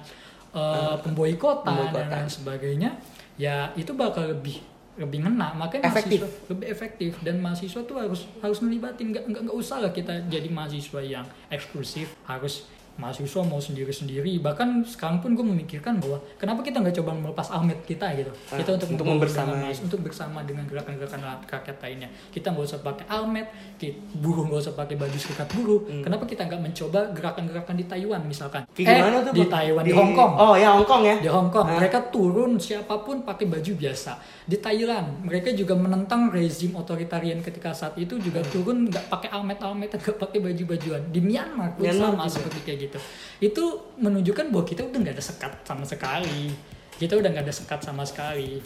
uh, 0.51 0.97
pemboikotan 0.99 1.71
dan 1.71 1.77
Pemboikotan. 1.93 2.09
lain 2.11 2.29
sebagainya, 2.29 2.91
ya 3.37 3.71
itu 3.77 3.93
bakal 3.93 4.27
lebih 4.27 4.59
lebih 4.97 5.25
ngena. 5.25 5.57
Makanya 5.57 5.89
Efektif. 5.89 6.21
mahasiswa 6.21 6.51
lebih 6.53 6.67
efektif. 6.69 7.11
Dan 7.25 7.41
mahasiswa 7.41 7.81
tuh 7.85 7.97
harus 7.97 8.29
harus 8.45 8.59
melibatin. 8.61 9.13
Nggak 9.13 9.25
nggak 9.29 9.43
nggak 9.49 9.57
usah 9.57 9.79
lah 9.81 9.93
kita 9.93 10.29
jadi 10.29 10.49
mahasiswa 10.53 11.01
yang 11.01 11.27
eksklusif 11.49 12.13
harus 12.29 12.69
mahasiswa 12.95 13.41
mau 13.43 13.57
sendiri-sendiri 13.57 14.37
bahkan 14.39 14.83
sekarang 14.83 15.19
pun 15.19 15.33
gue 15.33 15.43
memikirkan 15.43 15.97
bahwa 15.97 16.21
kenapa 16.35 16.61
kita 16.61 16.79
nggak 16.79 16.97
coba 16.97 17.11
melepas 17.15 17.49
almet 17.49 17.81
kita 17.83 18.05
gitu 18.15 18.31
Ah, 18.47 18.57
kita 18.57 18.71
untuk 18.75 18.89
untuk 18.91 19.07
membersamai. 19.07 19.49
dengan 19.49 19.61
mahasiswa, 19.65 19.85
untuk 19.85 20.01
bersama 20.03 20.39
dengan 20.43 20.65
gerakan-gerakan 20.65 21.21
rakyat 21.43 21.77
lainnya 21.79 22.09
kita 22.29 22.47
nggak 22.49 22.65
usah 22.65 22.81
pakai 22.81 23.05
almet 23.07 23.47
ki- 23.77 23.97
buruh 24.15 24.45
nggak 24.45 24.61
usah 24.61 24.75
pakai 24.75 24.95
baju 24.95 25.17
serikat 25.17 25.49
buruh 25.51 25.81
kenapa 25.99 26.25
kita 26.25 26.43
nggak 26.45 26.61
mencoba 26.61 27.01
gerakan-gerakan 27.11 27.75
di 27.75 27.85
Taiwan 27.85 28.23
misalkan 28.23 28.63
Hmm. 28.65 28.79
Kayak 28.79 28.99
gimana 28.99 29.19
tuh, 29.21 29.33
di? 29.33 29.43
Taiwan 29.47 29.83
di, 29.83 29.93
Hong 29.93 30.13
Kong 30.13 30.33
Oh 30.35 30.55
ya 30.55 30.69
Hong 30.71 30.85
Kong 30.85 31.03
ya. 31.03 31.17
di 31.17 31.29
Hong 31.29 31.49
Kong 31.49 31.67
Ah. 31.67 31.77
mereka 31.77 31.99
turun 32.07 32.57
siapa 32.57 32.95
pun 32.99 33.21
pakai 33.23 33.47
baju 33.47 33.73
biasa 33.75 34.17
di 34.43 34.57
Thailand 34.57 35.23
mereka 35.23 35.49
juga 35.51 35.75
menentang 35.75 36.29
rezim 36.29 36.73
otoritarian 36.73 37.39
ketika 37.39 37.71
saat 37.71 37.97
itu 37.97 38.17
juga 38.17 38.41
turun 38.45 38.87
nggak 38.87 39.09
pakai 39.09 39.29
almet 39.31 39.59
almet 39.59 39.91
nggak 39.91 40.17
pakai 40.17 40.41
baju 40.41 40.63
bajuan 40.69 41.03
di 41.07 41.21
Myanmar 41.21 41.73
pun 41.73 41.85
Myanmar 41.85 42.11
sama 42.11 42.23
juga. 42.23 42.33
seperti 42.33 42.59
kayak 42.63 42.79
gitu 42.89 42.99
itu 43.39 43.65
menunjukkan 44.01 44.51
bahwa 44.51 44.65
kita 44.67 44.83
udah 44.83 44.99
nggak 44.99 45.15
ada 45.19 45.25
sekat 45.25 45.53
sama 45.63 45.85
sekali 45.87 46.51
kita 46.99 47.15
udah 47.19 47.29
nggak 47.31 47.45
ada 47.47 47.55
sekat 47.55 47.81
sama 47.83 48.03
sekali 48.03 48.63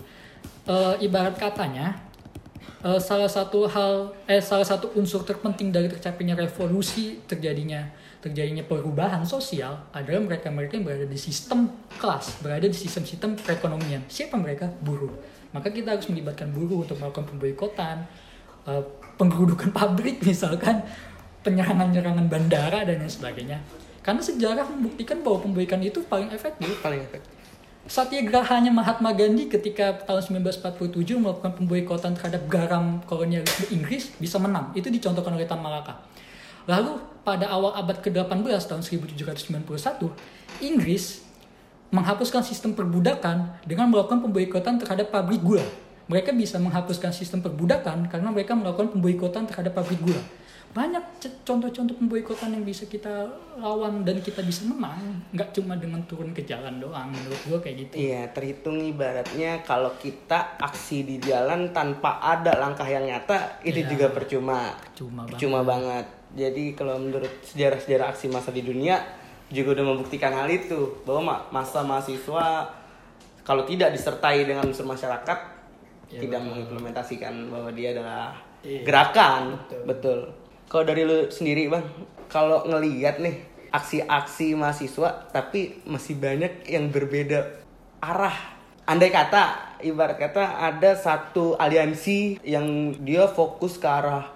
Eh, 0.66 0.94
ibarat 1.06 1.38
katanya 1.38 1.94
eh, 2.82 2.99
salah 2.99 3.30
satu 3.30 3.70
hal 3.70 4.11
eh 4.26 4.42
salah 4.42 4.66
satu 4.66 4.99
unsur 4.99 5.23
terpenting 5.23 5.70
dari 5.70 5.87
tercapainya 5.87 6.35
revolusi 6.35 7.23
terjadinya 7.23 7.87
terjadinya 8.18 8.66
perubahan 8.66 9.23
sosial 9.23 9.87
adalah 9.94 10.26
mereka-mereka 10.26 10.75
yang 10.75 10.82
berada 10.82 11.06
di 11.06 11.14
sistem 11.14 11.70
kelas, 12.02 12.42
berada 12.42 12.66
di 12.66 12.75
sistem-sistem 12.75 13.38
perekonomian. 13.38 14.02
Siapa 14.11 14.35
mereka? 14.35 14.66
Buruh. 14.82 15.14
Maka 15.54 15.70
kita 15.70 15.94
harus 15.94 16.11
melibatkan 16.11 16.50
buruh 16.50 16.82
untuk 16.82 16.99
melakukan 16.99 17.30
pemboikotan, 17.30 18.02
eh, 18.66 18.82
penggerudukan 19.14 19.70
pabrik 19.78 20.18
misalkan, 20.26 20.82
penyerangan-nyerangan 21.46 22.26
bandara 22.26 22.82
dan 22.82 22.99
lain 22.99 23.06
sebagainya. 23.06 23.62
Karena 24.06 24.22
sejarah 24.22 24.70
membuktikan 24.70 25.18
bahwa 25.18 25.42
pemboikotan 25.42 25.82
itu 25.82 25.98
paling 26.06 26.30
efektif. 26.30 26.78
Paling 26.78 27.02
efektif. 27.02 27.34
Satyagrahanya 27.90 28.70
Mahatma 28.70 29.10
Gandhi 29.10 29.50
ketika 29.50 30.06
tahun 30.06 30.46
1947 30.46 31.18
melakukan 31.18 31.58
pemboikotan 31.58 32.14
terhadap 32.14 32.46
garam 32.46 33.02
kolonialisme 33.02 33.66
Inggris 33.75 34.14
bisa 34.22 34.38
menang. 34.38 34.70
Itu 34.78 34.94
dicontohkan 34.94 35.34
oleh 35.34 35.46
Tan 35.46 35.58
Malaka. 35.58 36.06
Lalu 36.70 36.98
pada 37.26 37.50
awal 37.50 37.75
abad 37.78 37.98
ke-18 38.02 38.62
tahun 38.66 38.82
1791, 38.86 39.66
Inggris 40.62 41.26
menghapuskan 41.90 42.42
sistem 42.42 42.75
perbudakan 42.75 43.62
dengan 43.66 43.90
melakukan 43.90 44.22
pemboikotan 44.22 44.78
terhadap 44.82 45.14
pabrik 45.14 45.42
gula. 45.42 45.62
Mereka 46.06 46.34
bisa 46.34 46.58
menghapuskan 46.62 47.10
sistem 47.10 47.42
perbudakan 47.42 48.06
karena 48.06 48.30
mereka 48.30 48.54
melakukan 48.54 48.94
pemboikotan 48.94 49.46
terhadap 49.46 49.78
pabrik 49.78 49.98
gula. 50.02 50.22
Banyak 50.76 51.00
contoh-contoh 51.40 51.97
pemboikotan 51.97 52.52
yang 52.52 52.61
bisa 52.61 52.85
kita 52.85 53.25
lawan 53.56 54.04
dan 54.04 54.21
kita 54.21 54.45
bisa 54.45 54.68
menang. 54.68 55.00
Nggak 55.33 55.56
cuma 55.56 55.73
dengan 55.75 56.04
turun 56.04 56.37
ke 56.37 56.45
jalan 56.45 56.76
doang. 56.76 57.09
Menurut 57.09 57.40
gue 57.40 57.59
kayak 57.59 57.76
gitu. 57.80 57.92
Iya, 57.97 58.28
terhitung 58.28 58.76
ibaratnya 58.76 59.64
kalau 59.64 59.97
kita 59.97 60.61
aksi 60.61 61.02
di 61.02 61.16
jalan 61.16 61.73
tanpa 61.73 62.21
ada 62.21 62.52
langkah 62.54 62.85
yang 62.85 63.09
nyata, 63.09 63.56
itu 63.64 63.80
Iya. 63.80 63.88
juga 63.88 64.06
percuma. 64.12 64.76
Cuma 64.92 65.25
banget. 65.25 65.40
Cuma 65.40 65.61
banget. 65.64 66.06
Jadi 66.37 66.76
kalau 66.76 67.00
menurut 67.00 67.33
sejarah-sejarah 67.42 68.12
aksi 68.12 68.28
massa 68.28 68.52
di 68.52 68.61
dunia 68.61 69.00
juga 69.49 69.73
udah 69.73 69.87
membuktikan 69.87 70.35
hal 70.35 70.45
itu 70.47 71.00
bahwa 71.09 71.23
ma- 71.25 71.45
masa 71.54 71.80
mahasiswa 71.80 72.68
kalau 73.40 73.64
tidak 73.64 73.97
disertai 73.97 74.45
dengan 74.45 74.68
unsur 74.68 74.85
masyarakat 74.85 75.38
Iya, 76.06 76.21
tidak 76.21 76.38
betul. 76.38 76.50
mengimplementasikan 76.52 77.33
bahwa 77.49 77.73
dia 77.73 77.97
adalah 77.97 78.37
Iya, 78.61 78.85
gerakan. 78.85 79.42
betul. 79.56 79.83
Betul. 79.88 80.21
Kalau 80.66 80.82
dari 80.82 81.06
lu 81.06 81.30
sendiri, 81.30 81.70
Bang, 81.70 81.87
kalau 82.26 82.66
ngelihat 82.66 83.23
nih 83.23 83.38
aksi-aksi 83.70 84.56
mahasiswa 84.56 85.28
tapi 85.30 85.85
masih 85.85 86.16
banyak 86.16 86.66
yang 86.66 86.88
berbeda 86.88 87.62
arah. 88.02 88.56
Andai 88.87 89.11
kata 89.11 89.76
ibarat 89.82 90.14
kata 90.16 90.62
ada 90.62 90.94
satu 90.94 91.58
aliansi 91.58 92.38
yang 92.46 92.94
dia 93.02 93.26
fokus 93.26 93.82
ke 93.82 93.87
arah 93.87 94.30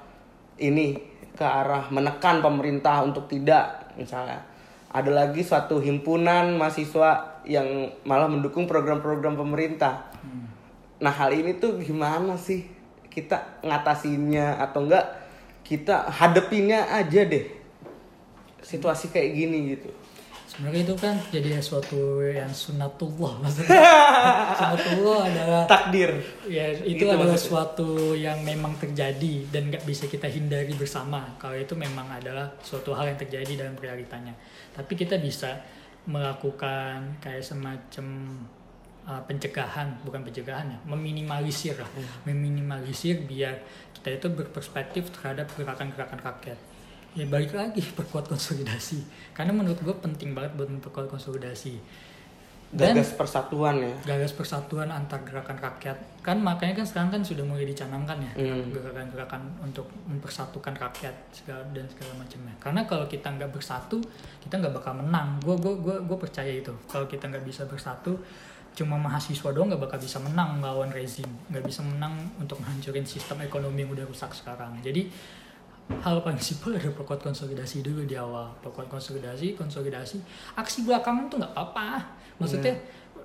ini, 0.59 0.99
ke 1.39 1.47
arah 1.47 1.87
menekan 1.95 2.43
pemerintah 2.43 3.07
untuk 3.07 3.31
tidak 3.31 3.95
misalnya. 3.95 4.43
Ada 4.91 5.11
lagi 5.11 5.47
suatu 5.47 5.79
himpunan 5.79 6.59
mahasiswa 6.59 7.43
yang 7.47 7.95
malah 8.03 8.27
mendukung 8.27 8.67
program-program 8.67 9.39
pemerintah. 9.39 10.11
Nah 10.99 11.15
hal 11.15 11.31
ini 11.31 11.63
tuh 11.63 11.79
gimana 11.79 12.35
sih 12.35 12.67
kita 13.07 13.63
ngatasinnya 13.63 14.59
atau 14.59 14.87
enggak 14.87 15.20
kita 15.71 16.11
hadepinnya 16.11 16.91
aja 16.91 17.23
deh 17.23 17.47
situasi 18.61 19.15
kayak 19.15 19.31
gini 19.33 19.59
gitu. 19.79 19.87
sebenarnya 20.51 20.83
itu 20.83 20.95
kan 20.99 21.15
jadi 21.31 21.63
suatu 21.63 22.19
yang 22.27 22.51
sunatullah 22.51 23.39
maksudnya 23.39 23.79
sunatullah 24.59 25.21
adalah 25.31 25.63
Takdir. 25.71 26.11
ya 26.51 26.75
itu 26.75 26.99
Gitu 26.99 27.07
adalah 27.07 27.31
maksudnya. 27.33 27.47
suatu 27.47 27.89
yang 28.19 28.43
memang 28.43 28.75
terjadi 28.83 29.47
dan 29.55 29.71
nggak 29.71 29.87
bisa 29.87 30.11
kita 30.11 30.27
hindari 30.27 30.75
bersama 30.75 31.23
kalau 31.39 31.55
itu 31.55 31.79
memang 31.79 32.11
adalah 32.11 32.51
suatu 32.67 32.91
hal 32.99 33.15
yang 33.15 33.19
terjadi 33.23 33.63
dalam 33.65 33.79
realitanya 33.79 34.35
tapi 34.75 34.99
kita 34.99 35.23
bisa 35.23 35.55
melakukan 36.11 37.15
kayak 37.23 37.47
semacam 37.47 38.07
uh, 39.07 39.23
pencegahan 39.31 40.03
bukan 40.03 40.27
pencegahan 40.27 40.67
ya 40.67 40.79
meminimalisir 40.83 41.79
lah 41.79 41.89
meminimalisir 42.27 43.23
biar 43.23 43.55
kita 44.01 44.17
itu 44.17 44.27
berperspektif 44.33 45.13
terhadap 45.13 45.47
gerakan-gerakan 45.53 46.17
rakyat. 46.19 46.57
Ya 47.13 47.27
balik 47.27 47.53
lagi 47.53 47.85
perkuat 47.99 48.27
konsolidasi. 48.27 49.05
Karena 49.31 49.53
menurut 49.53 49.77
gue 49.77 49.93
penting 49.95 50.33
banget 50.33 50.57
buat 50.57 50.69
memperkuat 50.69 51.07
konsolidasi. 51.07 51.77
Dan 52.71 52.95
Gagas 52.95 53.19
persatuan 53.19 53.83
ya. 53.83 53.91
gagas 54.07 54.31
persatuan 54.31 54.87
antar 54.89 55.19
gerakan 55.27 55.59
rakyat. 55.59 55.99
Kan 56.23 56.39
makanya 56.39 56.79
kan 56.79 56.87
sekarang 56.87 57.11
kan 57.11 57.19
sudah 57.21 57.43
mulai 57.43 57.67
dicanangkan 57.67 58.15
ya 58.23 58.33
Hmm. 58.39 58.71
gerakan-gerakan 58.71 59.43
untuk 59.59 59.91
mempersatukan 60.07 60.79
rakyat 60.79 61.11
segala 61.35 61.67
dan 61.75 61.83
segala 61.91 62.23
macamnya. 62.23 62.55
Karena 62.63 62.87
kalau 62.87 63.11
kita 63.11 63.27
nggak 63.27 63.51
bersatu 63.51 63.99
kita 64.39 64.63
nggak 64.63 64.71
bakal 64.71 64.95
menang. 64.97 65.43
Gue 65.43 65.59
gue 65.59 65.75
gue 65.83 65.97
gue 65.99 66.15
percaya 66.17 66.53
itu. 66.55 66.71
Kalau 66.87 67.11
kita 67.11 67.27
nggak 67.27 67.43
bisa 67.43 67.67
bersatu 67.67 68.15
cuma 68.73 68.97
mahasiswa 68.97 69.51
doang 69.51 69.69
nggak 69.69 69.83
bakal 69.83 69.99
bisa 69.99 70.19
menang 70.19 70.57
melawan 70.57 70.89
rezim 70.89 71.27
nggak 71.49 71.63
bisa 71.63 71.83
menang 71.83 72.15
untuk 72.37 72.57
menghancurin 72.59 73.05
sistem 73.05 73.41
ekonomi 73.41 73.83
yang 73.83 73.91
udah 73.91 74.05
rusak 74.05 74.31
sekarang 74.31 74.79
jadi 74.81 75.05
hal 76.01 76.23
paling 76.23 76.39
simpel 76.39 76.73
adalah 76.73 76.95
perkuat 76.95 77.19
konsolidasi 77.21 77.83
dulu 77.83 78.07
di 78.07 78.15
awal 78.15 78.55
perkuat 78.59 78.87
konsolidasi 78.87 79.53
konsolidasi 79.55 80.23
aksi 80.55 80.85
belakangan 80.85 81.27
tuh 81.27 81.37
nggak 81.39 81.51
apa-apa 81.51 81.87
maksudnya 82.37 82.75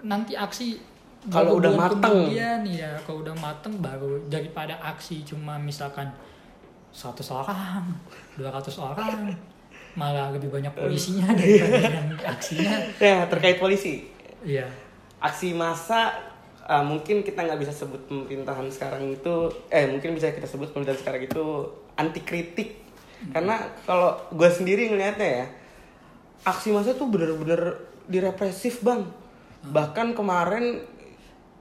nanti 0.02 0.34
aksi 0.34 0.94
Iya. 1.26 1.34
Kalau 1.34 1.58
udah 1.58 1.74
mateng. 1.74 1.98
kemudian 2.06 2.62
ya 2.70 2.94
kalau 3.02 3.26
udah 3.26 3.34
mateng 3.34 3.82
baru 3.82 4.22
daripada 4.30 4.78
aksi 4.78 5.26
cuma 5.26 5.58
misalkan 5.58 6.06
100 6.94 7.18
orang 7.34 7.82
200 8.38 8.46
orang 8.78 9.34
malah 9.98 10.30
lebih 10.30 10.54
banyak 10.54 10.70
polisinya 10.72 11.34
daripada 11.34 11.82
yang 11.82 12.14
aksinya 12.38 12.78
Ya 13.02 13.26
terkait 13.26 13.58
polisi. 13.58 14.06
iya 14.46 14.70
aksi 15.20 15.56
massa 15.56 16.14
uh, 16.68 16.84
mungkin 16.84 17.24
kita 17.24 17.44
nggak 17.46 17.60
bisa 17.62 17.74
sebut 17.74 18.08
pemerintahan 18.08 18.68
sekarang 18.72 19.12
itu 19.12 19.52
eh 19.72 19.88
mungkin 19.88 20.16
bisa 20.16 20.32
kita 20.32 20.48
sebut 20.48 20.72
pemerintahan 20.72 21.00
sekarang 21.02 21.22
itu 21.26 21.44
anti 21.96 22.22
kritik 22.22 22.84
karena 23.32 23.72
kalau 23.88 24.20
gue 24.36 24.50
sendiri 24.52 24.92
ngelihatnya 24.92 25.30
ya 25.30 25.46
aksi 26.46 26.70
massa 26.72 26.94
tuh 26.94 27.10
bener-bener 27.10 27.82
direpresif 28.06 28.86
bang. 28.86 29.04
Bahkan 29.66 30.14
kemarin 30.14 30.86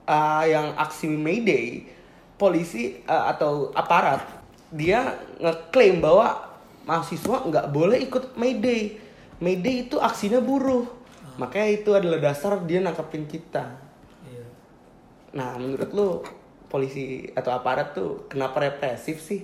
uh, 0.05 0.45
yang 0.45 0.77
aksi 0.77 1.09
May 1.09 1.41
Day 1.41 1.89
polisi 2.37 3.01
uh, 3.09 3.33
atau 3.33 3.73
aparat 3.73 4.21
dia 4.69 5.17
ngeklaim 5.41 6.05
bahwa 6.05 6.53
mahasiswa 6.85 7.49
nggak 7.49 7.67
boleh 7.73 8.05
ikut 8.05 8.37
May 8.37 8.61
Day. 8.61 9.01
May 9.41 9.57
Day 9.57 9.89
itu 9.89 9.97
aksinya 9.97 10.45
buruh 10.45 10.85
makanya 11.41 11.69
itu 11.71 11.91
adalah 11.95 12.19
dasar 12.23 12.63
dia 12.65 12.81
nangkepin 12.81 13.27
kita 13.27 13.65
iya 14.29 14.45
Nah, 15.35 15.59
menurut 15.59 15.91
lu 15.91 16.09
polisi 16.71 17.27
atau 17.35 17.51
aparat 17.51 17.91
tuh 17.91 18.31
kenapa 18.31 18.63
represif 18.63 19.19
sih 19.19 19.43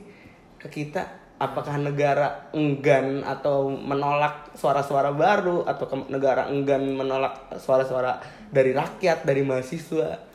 ke 0.54 0.70
kita? 0.70 1.02
Apakah 1.40 1.82
negara 1.82 2.46
enggan 2.54 3.26
atau 3.26 3.66
menolak 3.66 4.54
suara-suara 4.54 5.10
baru 5.10 5.66
atau 5.66 5.90
ke- 5.90 6.10
negara 6.12 6.46
enggan 6.46 6.84
menolak 6.94 7.50
suara-suara 7.58 8.22
dari 8.54 8.70
rakyat, 8.70 9.26
dari 9.26 9.42
mahasiswa? 9.42 10.30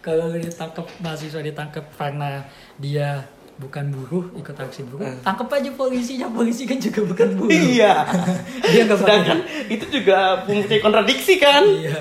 kalau 0.00 0.32
ditangkap 0.32 0.88
mahasiswa 1.04 1.44
ditangkap 1.44 1.84
karena 1.92 2.40
dia 2.80 3.20
bukan 3.60 3.92
buruh 3.92 4.24
ikut 4.34 4.56
aksi 4.56 4.88
buruh 4.88 5.04
tangkap 5.20 5.52
aja 5.52 5.68
polisinya 5.70 6.26
polisi 6.26 6.64
kan 6.64 6.80
juga 6.80 7.04
bukan 7.04 7.28
buruh 7.36 7.52
Iya. 7.52 8.08
dia 8.72 8.82
nggak 8.82 8.98
Sedangkan 8.98 9.38
itu 9.68 9.84
juga 9.92 10.40
mempunyai 10.42 10.80
kontradiksi 10.80 11.36
kan? 11.36 11.60
Iya. 11.60 12.00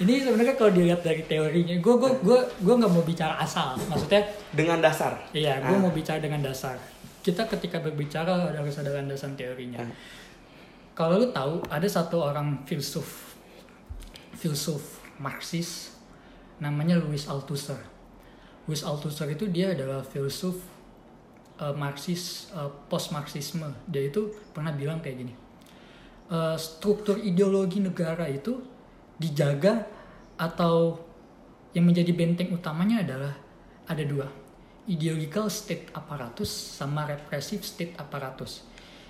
Ini 0.00 0.24
sebenarnya 0.24 0.56
kalau 0.56 0.72
dilihat 0.72 1.00
dari 1.00 1.20
teorinya, 1.22 1.76
gue 1.76 1.94
gue 1.94 2.10
gue 2.24 2.38
gue 2.58 2.74
nggak 2.74 2.88
mau 2.88 3.04
bicara 3.04 3.36
asal. 3.36 3.76
Maksudnya, 3.84 4.24
Dengan 4.48 4.80
dasar. 4.80 5.12
iya, 5.30 5.60
gue 5.60 5.76
Ah. 5.76 5.78
mau 5.78 5.92
bicara 5.92 6.16
dengan 6.16 6.40
dasar. 6.40 6.80
Kita 7.20 7.44
ketika 7.46 7.78
berbicara 7.78 8.48
harus 8.50 8.80
ada 8.80 8.90
landasan 8.90 9.36
teorinya. 9.36 9.78
Ah. 9.78 9.92
Kalau 10.96 11.20
lu 11.20 11.28
tahu, 11.28 11.60
ada 11.68 11.84
satu 11.84 12.16
orang 12.18 12.64
filsuf, 12.64 13.36
filsuf 14.32 15.04
Marxis, 15.16 15.92
namanya 16.58 16.96
Louis 16.96 17.20
Althusser. 17.24 17.76
Louis 18.64 18.80
Althusser 18.80 19.28
itu 19.28 19.48
dia 19.48 19.76
adalah 19.76 20.00
filsuf 20.00 20.56
eh, 21.60 21.74
Marxis 21.76 22.48
post 22.88 23.12
Marxisme. 23.12 23.68
Dia 23.86 24.08
itu 24.08 24.32
pernah 24.50 24.72
bilang 24.72 24.98
kayak 25.04 25.16
gini. 25.20 25.34
eh, 26.30 26.56
struktur 26.56 27.18
ideologi 27.20 27.82
negara 27.82 28.24
itu 28.30 28.62
dijaga 29.20 29.84
atau 30.40 30.96
yang 31.76 31.86
menjadi 31.86 32.10
benteng 32.16 32.50
utamanya 32.50 33.04
adalah 33.04 33.34
ada 33.86 34.02
dua 34.06 34.26
ideological 34.88 35.46
state 35.52 35.92
apparatus 35.94 36.48
sama 36.48 37.06
repressive 37.06 37.62
state 37.62 37.94
apparatus 38.00 38.66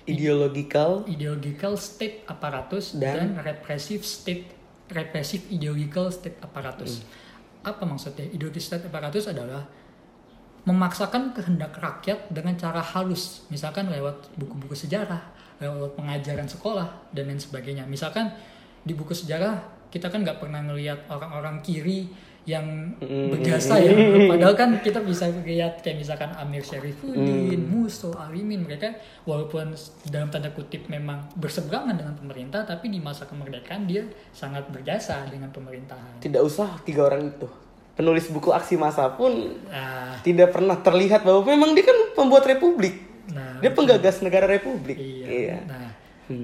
Ideological 0.09 1.05
ideological 1.05 1.77
state 1.77 2.25
apparatus 2.25 2.97
Dan? 2.97 3.37
dan, 3.37 3.45
repressive 3.45 4.01
state 4.01 4.49
repressive 4.89 5.45
ideological 5.53 6.09
state 6.09 6.41
apparatus 6.41 7.05
apa 7.61 7.85
maksudnya 7.85 8.25
ideological 8.33 8.65
state 8.65 8.85
apparatus 8.89 9.29
adalah 9.29 9.69
memaksakan 10.65 11.33
kehendak 11.33 11.73
rakyat 11.77 12.29
dengan 12.29 12.53
cara 12.57 12.81
halus. 12.81 13.45
Misalkan 13.49 13.89
lewat 13.89 14.33
buku-buku 14.37 14.77
sejarah 14.77 15.41
lewat 15.61 15.93
pengajaran 15.93 16.49
sekolah 16.49 17.13
dan 17.13 17.29
lain 17.29 17.37
sebagainya. 17.37 17.85
Misalkan 17.85 18.33
di 18.81 18.97
buku 18.97 19.13
sejarah 19.13 19.61
kita 19.93 20.09
kan 20.09 20.25
nggak 20.25 20.41
pernah 20.41 20.57
melihat 20.65 21.05
orang-orang 21.05 21.61
kiri 21.61 22.09
yang 22.41 22.97
berjasa 23.29 23.77
ya. 23.77 23.93
Padahal 24.25 24.57
kan 24.57 24.73
kita 24.81 24.97
bisa 25.05 25.29
lihat 25.45 25.85
kayak 25.85 26.01
misalkan 26.01 26.33
Amir 26.41 26.65
Syarifuddin, 26.65 27.69
Musso, 27.69 28.09
Alimin 28.17 28.65
mereka 28.65 28.89
walaupun 29.29 29.77
dalam 30.09 30.33
tanda 30.33 30.49
kutip 30.49 30.89
memang 30.89 31.29
berseberangan 31.37 31.93
dengan 31.93 32.17
pemerintah 32.17 32.65
tapi 32.65 32.89
di 32.89 32.97
masa 32.97 33.29
kemerdekaan 33.29 33.85
dia 33.85 34.01
sangat 34.33 34.65
berjasa 34.73 35.29
dengan 35.29 35.53
pemerintahan. 35.53 36.17
Tidak 36.17 36.41
usah 36.41 36.81
tiga 36.81 37.05
orang 37.05 37.29
itu. 37.29 37.45
Penulis 38.01 38.25
buku 38.33 38.49
aksi 38.49 38.81
massa 38.81 39.13
pun 39.13 39.61
nah, 39.69 40.17
tidak 40.25 40.49
pernah 40.49 40.73
terlihat 40.81 41.21
bahwa 41.21 41.45
memang 41.45 41.77
dia 41.77 41.85
kan 41.85 42.17
pembuat 42.17 42.49
republik. 42.49 42.97
nah 43.29 43.61
Dia 43.61 43.69
penggagas 43.69 44.25
negara 44.25 44.49
republik. 44.49 44.97
Iya. 44.97 45.61
Nah, 45.69 45.93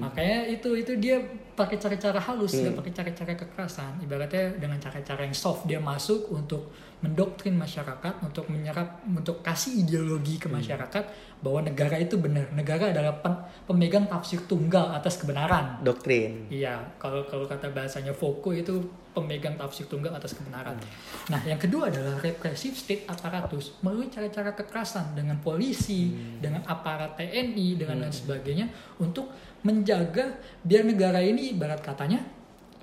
makanya 0.06 0.46
itu 0.46 0.70
itu 0.78 0.94
dia 1.02 1.18
pakai 1.58 1.74
cara-cara 1.74 2.22
halus, 2.22 2.54
dia 2.54 2.70
pakai 2.70 2.94
cara-cara 2.94 3.34
kekerasan. 3.34 3.98
Ibaratnya 4.06 4.54
dengan 4.54 4.78
cara-cara 4.78 5.26
yang 5.26 5.34
soft 5.34 5.66
dia 5.66 5.82
masuk 5.82 6.30
untuk 6.30 6.70
mendoktrin 6.98 7.54
masyarakat, 7.54 8.22
untuk 8.26 8.50
menyerap, 8.50 9.02
untuk 9.06 9.42
kasih 9.42 9.86
ideologi 9.86 10.38
ke 10.38 10.50
masyarakat 10.50 11.04
bahwa 11.42 11.66
negara 11.66 11.98
itu 11.98 12.18
benar. 12.18 12.50
Negara 12.54 12.90
adalah 12.90 13.18
pen- 13.22 13.42
pemegang 13.66 14.06
tafsir 14.06 14.42
tunggal 14.46 14.94
atas 14.94 15.18
kebenaran. 15.18 15.82
Doktrin. 15.82 16.50
Iya, 16.50 16.78
kalau 16.98 17.26
kalau 17.26 17.46
kata 17.46 17.70
bahasanya 17.70 18.14
Foucault 18.14 18.54
itu 18.54 18.82
pemegang 19.18 19.58
tafsir 19.58 19.90
tunggal 19.90 20.14
atas 20.14 20.38
kebenaran. 20.38 20.78
Nah, 21.26 21.42
yang 21.42 21.58
kedua 21.58 21.90
adalah 21.90 22.22
repressive 22.22 22.78
state 22.78 23.02
apparatus 23.10 23.74
melalui 23.82 24.06
cara-cara 24.06 24.54
kekerasan 24.54 25.18
dengan 25.18 25.42
polisi, 25.42 26.14
dengan 26.38 26.62
aparat 26.70 27.18
TNI, 27.18 27.68
dengan 27.74 28.06
lain 28.06 28.14
sebagainya 28.14 28.70
untuk 29.02 29.34
menjaga 29.66 30.38
biar 30.62 30.86
negara 30.86 31.18
ini 31.18 31.58
ibarat 31.58 31.82
katanya 31.82 32.22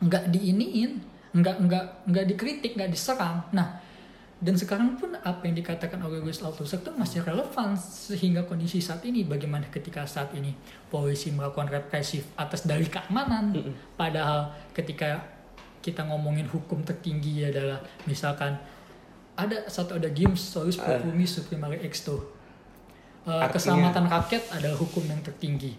nggak 0.04 0.28
diiniin, 0.28 0.92
nggak 1.32 1.58
nggak 1.64 1.86
nggak 2.12 2.26
dikritik, 2.36 2.76
nggak 2.76 2.92
diserang. 2.92 3.48
Nah, 3.56 3.80
dan 4.36 4.60
sekarang 4.60 5.00
pun 5.00 5.16
apa 5.16 5.48
yang 5.48 5.56
dikatakan 5.56 5.96
oleh 6.04 6.20
Louis 6.20 6.36
Althusser 6.44 6.84
itu 6.84 6.92
masih 7.00 7.24
relevan 7.24 7.74
sehingga 7.80 8.44
kondisi 8.44 8.84
saat 8.84 9.02
ini. 9.08 9.24
Bagaimana 9.24 9.72
ketika 9.72 10.04
saat 10.04 10.36
ini 10.36 10.52
polisi 10.92 11.32
melakukan 11.32 11.72
represif 11.72 12.28
atas 12.36 12.68
dalih 12.68 12.92
keamanan 12.92 13.56
padahal 13.96 14.52
ketika 14.76 15.35
kita 15.86 16.02
ngomongin 16.02 16.50
hukum 16.50 16.82
tertinggi 16.82 17.46
adalah 17.46 17.78
misalkan 18.10 18.58
ada 19.38 19.70
satu 19.70 20.02
ada 20.02 20.10
games 20.10 20.42
solus 20.42 20.82
populis 20.82 21.38
supremare 21.38 21.78
exto 21.86 22.34
Uh, 23.26 23.42
Artinya- 23.42 23.58
keselamatan 23.58 24.06
rakyat 24.06 24.54
adalah 24.54 24.78
hukum 24.78 25.02
yang 25.10 25.18
tertinggi. 25.26 25.74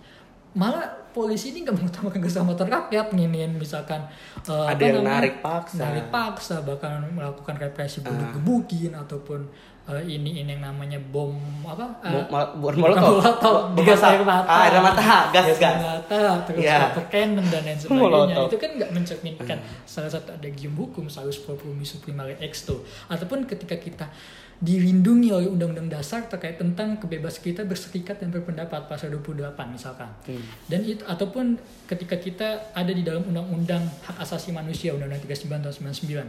Malah 0.58 0.98
polisi 1.16 1.48
ini 1.50 1.64
nggak 1.64 1.76
mengutamakan 1.80 2.20
keselamatan 2.20 2.68
rakyat 2.68 3.06
nginin 3.10 3.56
misalkan 3.56 4.04
eh, 4.44 4.52
Ada 4.68 4.82
yang 4.82 5.00
namanya, 5.00 5.12
narik 5.16 5.34
paksa. 5.40 5.80
narik 5.80 6.06
paksa 6.08 6.60
bahkan 6.60 7.00
melakukan 7.08 7.56
represi 7.56 7.98
Ah. 7.98 8.12
bunuh 8.12 8.28
gebukin 8.34 8.92
ataupun 8.92 9.48
eh, 9.86 10.02
ini 10.04 10.42
ini 10.42 10.52
yang 10.52 10.66
namanya 10.66 11.00
bom 11.00 11.32
apa 11.64 11.86
bukan 12.04 12.74
bukan 12.74 12.74
molotov. 12.76 13.72
Bom 13.72 13.80
mata. 13.80 14.06
air 14.06 14.20
mata 14.20 14.44
Ah, 14.46 14.60
air 14.62 14.76
mata, 14.78 15.02
gas, 15.32 15.44
Gas 15.46 15.56
gas. 15.56 15.72
air 15.72 15.80
mata 15.80 16.20
terus 16.44 16.60
Iya. 16.60 16.78
water 16.84 17.04
cannon 17.08 17.46
dan 17.46 17.62
lain 17.62 17.78
sebagainya 17.78 18.02
Molotov. 18.02 18.46
Itu 18.46 18.56
kan 18.58 18.70
nggak 18.76 18.90
mencerminkan 18.92 19.58
salah 19.84 20.10
satu 20.10 20.28
adagium 20.32 20.74
hukum 20.76 21.06
salus 21.06 21.38
pro 21.38 21.54
promissu 21.54 21.96
primale 21.98 22.36
exto 22.38 22.76
ataupun 23.06 23.46
ketika 23.46 23.78
kita 23.78 24.04
dilindungi 24.58 25.28
oleh 25.30 25.46
undang-undang 25.46 25.88
dasar 25.90 26.24
terkait 26.24 26.56
tentang 26.56 26.96
kebebasan 26.96 27.42
kita 27.42 27.62
berserikat 27.62 28.16
dan 28.16 28.30
berpendapat 28.30 28.84
pasal 28.84 29.12
28 29.12 29.36
misalkan 29.68 30.08
Hmm. 30.24 30.40
dan 30.66 30.80
itu 30.82 31.02
ataupun 31.02 31.56
ketika 31.84 32.16
kita 32.16 32.48
ada 32.72 32.88
di 32.88 33.00
dalam 33.00 33.20
undang-undang 33.22 33.84
hak 34.02 34.16
asasi 34.18 34.50
manusia 34.50 34.90
undang-undang 34.90 35.20
39 35.22 35.60
tahun 35.62 35.74
99 35.92 36.24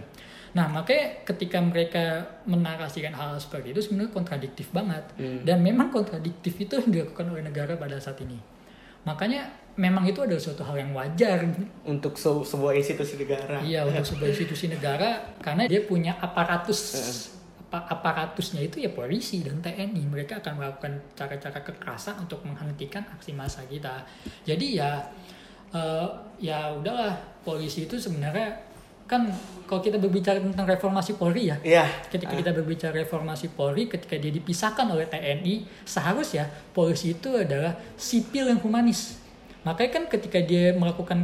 nah 0.49 0.65
makanya 0.65 1.05
ketika 1.23 1.59
mereka 1.61 2.03
menarasikan 2.43 3.11
hal 3.11 3.35
seperti 3.37 3.71
itu 3.71 3.79
sebenarnya 3.81 4.11
kontradiktif 4.11 4.67
banget 4.69 5.07
Hmm. 5.13 5.41
dan 5.41 5.59
memang 5.59 5.87
kontradiktif 5.87 6.55
itu 6.57 6.75
yang 6.77 6.89
dilakukan 6.89 7.27
oleh 7.29 7.41
negara 7.41 7.75
pada 7.75 7.95
saat 7.95 8.19
ini 8.19 8.35
makanya 9.03 9.47
memang 9.73 10.03
itu 10.03 10.19
adalah 10.19 10.41
suatu 10.41 10.63
hal 10.63 10.75
yang 10.75 10.91
wajar 10.91 11.47
Untuk 11.85 12.17
se- 12.17 12.27
sebuah 12.43 12.73
institusi 12.73 13.13
negara. 13.15 13.61
Iya 13.61 13.85
untuk 13.85 14.03
sebuah 14.03 14.27
institusi 14.27 14.65
negara 14.67 15.37
karena 15.37 15.63
dia 15.63 15.79
punya 15.81 16.17
aparatus 16.17 16.79
apa- 16.91 17.36
aparatusnya 17.67 18.63
itu 18.63 18.79
ya 18.79 18.91
polisi 18.95 19.43
dan 19.43 19.59
TNI 19.59 20.03
mereka 20.07 20.39
akan 20.39 20.53
melakukan 20.55 20.93
cara-cara 21.19 21.59
kekerasan 21.59 22.15
untuk 22.23 22.39
menghentikan 22.47 23.03
aksi 23.11 23.35
massa 23.35 23.63
kita. 23.67 24.07
Jadi 24.47 24.79
ya 24.79 25.03
eh, 25.75 26.07
ya 26.39 26.71
udahlah 26.71 27.15
polisi 27.43 27.83
itu 27.83 27.99
sebenarnya 27.99 28.67
kan 29.07 29.23
kalau 29.63 29.79
kita 29.79 29.95
berbicara 29.95 30.43
tentang 30.43 30.67
reformasi 30.67 31.15
Polri 31.15 31.47
ya 31.47 31.55
Iya. 31.63 31.87
ketika 32.11 32.35
kita 32.35 32.51
berbicara 32.51 32.91
reformasi 32.91 33.47
Polri 33.55 33.87
ketika 33.87 34.19
dia 34.19 34.35
dipisahkan 34.35 34.83
oleh 34.83 35.07
TNI 35.07 35.63
seharusnya 35.87 36.51
polisi 36.75 37.15
itu 37.15 37.31
adalah 37.31 37.79
sipil 37.95 38.51
yang 38.51 38.59
humanis 38.59 39.15
makanya 39.63 40.03
kan 40.03 40.03
ketika 40.11 40.43
dia 40.43 40.75
melakukan 40.75 41.23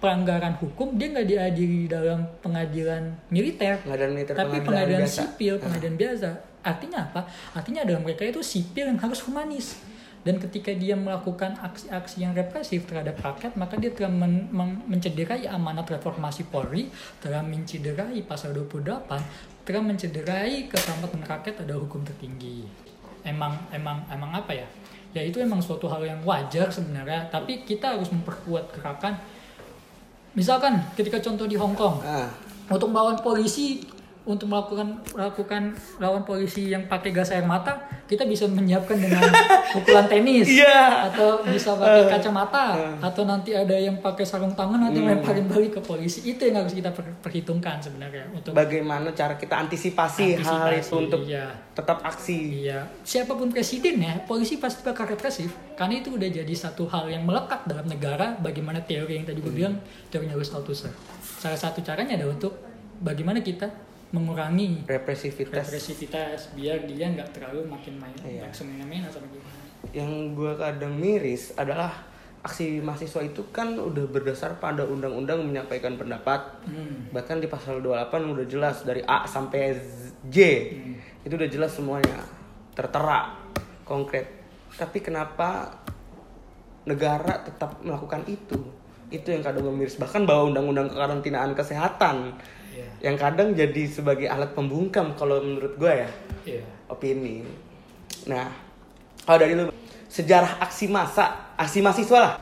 pelanggaran 0.00 0.56
hukum 0.56 0.96
dia 0.96 1.12
nggak 1.12 1.28
diadili 1.28 1.84
dalam 1.84 2.24
pengadilan 2.40 3.12
militer. 3.28 3.76
Pengadilan 3.84 4.12
militer, 4.16 4.32
tapi 4.34 4.58
pengadilan 4.64 4.66
pengadilan 4.66 5.02
biasa. 5.04 5.20
sipil 5.20 5.54
pengadilan 5.60 5.96
biasa. 6.00 6.28
Artinya 6.60 6.98
apa? 7.04 7.20
Artinya 7.52 7.80
adalah 7.84 8.00
mereka 8.00 8.24
itu 8.24 8.40
sipil 8.40 8.88
yang 8.88 8.98
harus 8.98 9.20
humanis. 9.28 9.76
Dan 10.20 10.36
ketika 10.36 10.68
dia 10.76 10.92
melakukan 11.00 11.56
aksi-aksi 11.56 12.20
yang 12.20 12.36
represif 12.36 12.84
terhadap 12.84 13.16
rakyat 13.24 13.56
maka 13.56 13.80
dia 13.80 13.88
telah 13.88 14.12
men- 14.12 14.52
men- 14.52 14.84
mencederai 14.84 15.48
amanat 15.48 15.88
reformasi 15.88 16.44
Polri 16.44 16.92
telah 17.24 17.40
mencederai 17.40 18.20
pasal 18.28 18.52
28 18.52 19.64
telah 19.64 19.80
mencederai 19.80 20.68
keselamatan 20.68 21.24
rakyat 21.24 21.64
ada 21.64 21.72
hukum 21.76 22.04
tertinggi. 22.04 22.68
Emang 23.24 23.56
emang 23.72 24.04
emang 24.12 24.32
apa 24.36 24.52
ya? 24.52 24.68
Ya 25.16 25.24
itu 25.24 25.40
emang 25.40 25.64
suatu 25.64 25.88
hal 25.88 26.04
yang 26.04 26.20
wajar 26.20 26.68
sebenarnya. 26.68 27.32
Tapi 27.32 27.64
kita 27.64 27.96
harus 27.96 28.12
memperkuat 28.12 28.76
gerakan 28.76 29.16
misalkan 30.32 30.78
ketika 30.94 31.18
contoh 31.20 31.46
di 31.46 31.58
Hong 31.58 31.74
Kong 31.74 31.98
Ah. 32.02 32.30
untuk 32.70 32.88
melawan 32.88 33.18
polisi 33.18 33.82
untuk 34.22 34.46
melakukan 34.46 35.00
melakukan 35.10 35.62
lawan 35.96 36.22
polisi 36.22 36.68
yang 36.68 36.84
pakai 36.84 37.10
gas 37.10 37.32
air 37.32 37.42
mata 37.42 37.72
kita 38.04 38.24
bisa 38.24 38.44
menyiapkan 38.44 38.94
dengan 38.94 39.22
pukulan 39.74 40.04
tenis 40.06 40.44
Iya. 40.44 41.08
atau 41.08 41.40
bisa 41.42 41.72
pakai 41.72 42.04
kacamata 42.06 42.64
atau 43.00 43.22
nanti 43.24 43.56
ada 43.56 43.72
yang 43.72 43.96
pakai 43.98 44.22
sarung 44.22 44.52
tangan 44.52 44.76
nanti 44.76 45.00
lemparin 45.00 45.46
balik 45.46 45.76
ke 45.76 45.80
polisi 45.80 46.26
itu 46.26 46.44
yang 46.44 46.60
harus 46.60 46.74
kita 46.74 46.90
per- 46.90 47.16
perhitungkan 47.22 47.80
sebenarnya 47.80 48.28
untuk 48.30 48.52
Bagaimana 48.52 49.10
cara 49.12 49.34
kita 49.34 49.56
antisipasi, 49.56 50.36
hal 50.36 50.68
Antisipasi, 50.68 50.84
itu 50.84 50.96
untuk 51.00 51.20
iya. 51.24 51.46
tetap 51.72 52.04
aksi. 52.04 52.66
Iya, 52.66 52.80
siapa 53.00 53.32
pun 53.32 53.48
presiden 53.48 53.98
ya, 53.98 54.20
polisi 54.26 54.60
pasti 54.60 54.84
bakal 54.84 55.08
represif. 55.08 55.48
Karena 55.74 55.96
itu 55.96 56.12
udah 56.12 56.28
jadi 56.28 56.52
satu 56.52 56.84
hal 56.86 57.08
yang 57.08 57.24
melekat 57.24 57.64
dalam 57.64 57.88
negara. 57.88 58.36
Bagaimana 58.36 58.84
teori 58.84 59.16
yang 59.16 59.24
tadi 59.24 59.40
gue 59.40 59.48
bilang, 59.48 59.80
teorinya 60.12 60.36
Louis 60.36 60.52
Althusser. 60.52 60.92
Salah 61.40 61.56
satu 61.56 61.80
caranya 61.80 62.20
adalah 62.20 62.36
untuk 62.36 62.52
bagaimana 63.00 63.40
kita 63.40 63.70
mengurangi 64.10 64.82
Represivitas. 64.84 65.70
represivitas 65.70 66.50
biar 66.58 66.82
dia 66.82 67.06
nggak 67.08 67.30
terlalu 67.30 67.62
makin 67.66 67.94
main 67.94 68.14
Iya. 68.20 68.50
semena-mena 68.50 69.06
sama 69.06 69.30
gimana. 69.30 69.58
Yang 69.94 70.10
gue 70.34 70.52
kadang 70.58 70.94
miris 70.98 71.54
adalah 71.54 71.94
aksi 72.40 72.80
mahasiswa 72.80 73.20
itu 73.20 73.52
kan 73.52 73.76
udah 73.76 74.08
berdasar 74.08 74.56
pada 74.58 74.82
undang-undang 74.82 75.44
menyampaikan 75.44 75.94
pendapat. 75.94 76.40
Hmm. 76.66 77.12
Bahkan 77.12 77.38
di 77.38 77.46
pasal 77.46 77.78
28 77.78 78.32
udah 78.32 78.46
jelas 78.48 78.82
dari 78.82 79.04
A 79.04 79.28
sampai 79.28 79.76
J. 80.26 80.36
Itu 81.22 81.36
udah 81.36 81.48
jelas 81.48 81.76
semuanya. 81.76 82.24
Tertera, 82.72 83.36
konkret. 83.84 84.26
Tapi 84.72 84.98
kenapa 84.98 85.68
negara 86.82 87.44
tetap 87.44 87.78
melakukan 87.84 88.24
itu? 88.26 88.58
Itu 89.10 89.30
yang 89.30 89.44
kadang 89.44 89.68
gue 89.68 89.74
miris. 89.74 90.00
Bahkan 90.00 90.24
bawa 90.24 90.48
undang-undang 90.48 90.88
kekarantinaan 90.88 91.52
kesehatan 91.52 92.34
Iya. 92.70 93.10
yang 93.10 93.16
kadang 93.18 93.50
jadi 93.52 93.82
sebagai 93.90 94.30
alat 94.30 94.54
pembungkam 94.54 95.18
kalau 95.18 95.42
menurut 95.42 95.74
gue 95.74 95.92
ya 96.06 96.10
Iya. 96.46 96.62
opini. 96.88 97.44
Nah, 98.26 98.48
kalau 99.24 99.38
dari 99.38 99.52
lu 99.54 99.68
sejarah 100.10 100.58
aksi 100.62 100.90
massa, 100.90 101.54
aksi 101.54 101.78
mahasiswa 101.84 102.18
lah. 102.18 102.34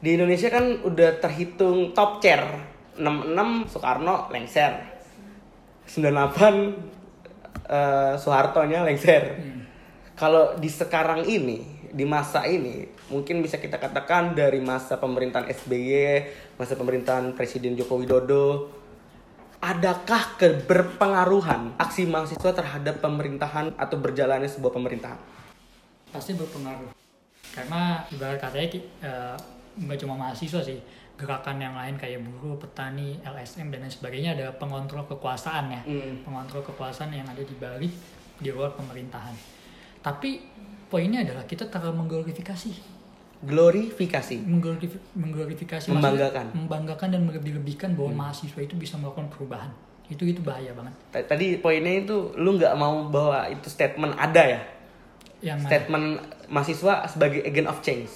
Di 0.00 0.16
Indonesia 0.16 0.48
kan 0.48 0.80
udah 0.86 1.20
terhitung 1.20 1.92
top 1.92 2.22
chair. 2.24 2.40
66 2.96 3.68
Soekarno 3.72 4.28
lengser. 4.32 4.72
98 5.88 6.76
eh, 7.68 8.14
Soehartonya 8.16 8.86
lengser. 8.86 9.36
Kalau 10.14 10.56
di 10.60 10.68
sekarang 10.68 11.24
ini, 11.24 11.88
di 11.90 12.04
masa 12.04 12.44
ini, 12.44 12.86
mungkin 13.08 13.40
bisa 13.40 13.56
kita 13.56 13.80
katakan 13.80 14.36
dari 14.36 14.60
masa 14.60 15.00
pemerintahan 15.00 15.48
SBY, 15.48 16.28
masa 16.60 16.76
pemerintahan 16.76 17.32
Presiden 17.32 17.72
Joko 17.74 17.96
Widodo, 17.98 18.68
adakah 19.60 20.40
keberpengaruhan 20.40 21.76
aksi 21.76 22.08
mahasiswa 22.08 22.50
terhadap 22.50 23.04
pemerintahan 23.04 23.76
atau 23.76 23.96
berjalannya 24.00 24.48
sebuah 24.48 24.72
pemerintahan? 24.72 25.20
pasti 26.10 26.34
berpengaruh 26.34 26.90
karena 27.54 28.02
ibarat 28.10 28.42
katanya 28.42 28.66
eh, 28.98 29.36
nggak 29.78 29.98
cuma 30.02 30.18
mahasiswa 30.18 30.58
sih 30.58 30.82
gerakan 31.14 31.62
yang 31.62 31.76
lain 31.78 31.94
kayak 31.94 32.18
buruh 32.26 32.58
petani 32.58 33.14
LSM 33.22 33.70
dan 33.70 33.86
lain 33.86 33.92
sebagainya 33.92 34.34
ada 34.34 34.50
pengontrol 34.58 35.06
kekuasaan 35.06 35.70
ya 35.70 35.82
Hmm. 35.86 36.26
pengontrol 36.26 36.66
kekuasaan 36.66 37.14
yang 37.14 37.28
ada 37.30 37.38
di 37.38 37.54
balik 37.54 37.94
di 38.40 38.50
luar 38.50 38.74
pemerintahan 38.74 39.36
tapi 40.02 40.42
poinnya 40.90 41.22
adalah 41.22 41.46
kita 41.46 41.70
terlalu 41.70 42.02
mengglorifikasi 42.02 42.72
Glorifikasi. 43.40 44.36
mengglorifi- 44.38 45.00
mengglorifikasi 45.14 45.88
Membanggakan. 45.88 46.44
maksudnya 46.44 46.60
membanggakan 46.60 47.08
dan 47.08 47.20
melebih-lebihkan 47.24 47.90
bahwa 47.94 48.12
mahasiswa 48.22 48.60
itu 48.60 48.74
bisa 48.74 48.94
melakukan 48.94 49.28
perubahan 49.28 49.72
itu 50.06 50.26
itu 50.26 50.40
bahaya 50.40 50.70
banget 50.70 50.92
T- 51.08 51.24
Tadi 51.24 51.46
poinnya 51.56 52.00
itu 52.00 52.16
lu 52.34 52.54
nggak 52.54 52.74
mau 52.74 53.06
bahwa 53.06 53.46
itu 53.46 53.66
statement 53.66 54.12
ada 54.14 54.42
ya? 54.44 54.60
yang 55.40 55.56
mana? 55.56 55.66
Statement 55.66 56.06
mahasiswa 56.46 56.94
sebagai 57.06 57.40
agent 57.40 57.64
of 57.66 57.80
change. 57.80 58.12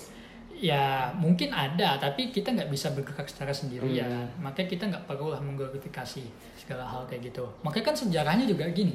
ya 0.54 1.08
mungkin 1.12 1.50
ada 1.50 1.98
tapi 1.98 2.30
kita 2.30 2.48
nggak 2.48 2.68
bisa 2.68 2.88
bergerak 2.90 3.26
secara 3.26 3.50
Hmm. 3.50 3.58
sendirian 3.58 4.06
makanya 4.38 4.68
kita 4.70 4.84
nggak 4.86 5.04
perlu 5.04 5.28
lah 5.28 5.36
mengglorifikasi 5.38 6.22
segala 6.54 6.84
hal 6.84 7.04
kayak 7.04 7.26
gitu 7.26 7.42
makanya 7.60 7.84
kan 7.86 7.96
sejarahnya 7.98 8.44
juga 8.44 8.64
gini 8.70 8.94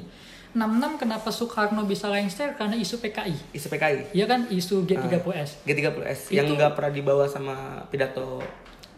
66 0.50 0.98
kenapa 0.98 1.28
Soekarno 1.30 1.86
bisa 1.86 2.10
lengser 2.10 2.58
karena 2.58 2.74
isu 2.74 2.98
PKI 2.98 3.54
Isu 3.54 3.70
PKI. 3.70 4.10
Iya 4.10 4.26
kan? 4.26 4.50
Isu 4.50 4.82
G30S 4.82 5.62
G30S 5.62 6.20
yang 6.34 6.50
nggak 6.50 6.74
pernah 6.74 6.90
dibawa 6.90 7.24
sama 7.30 7.86
pidato 7.86 8.42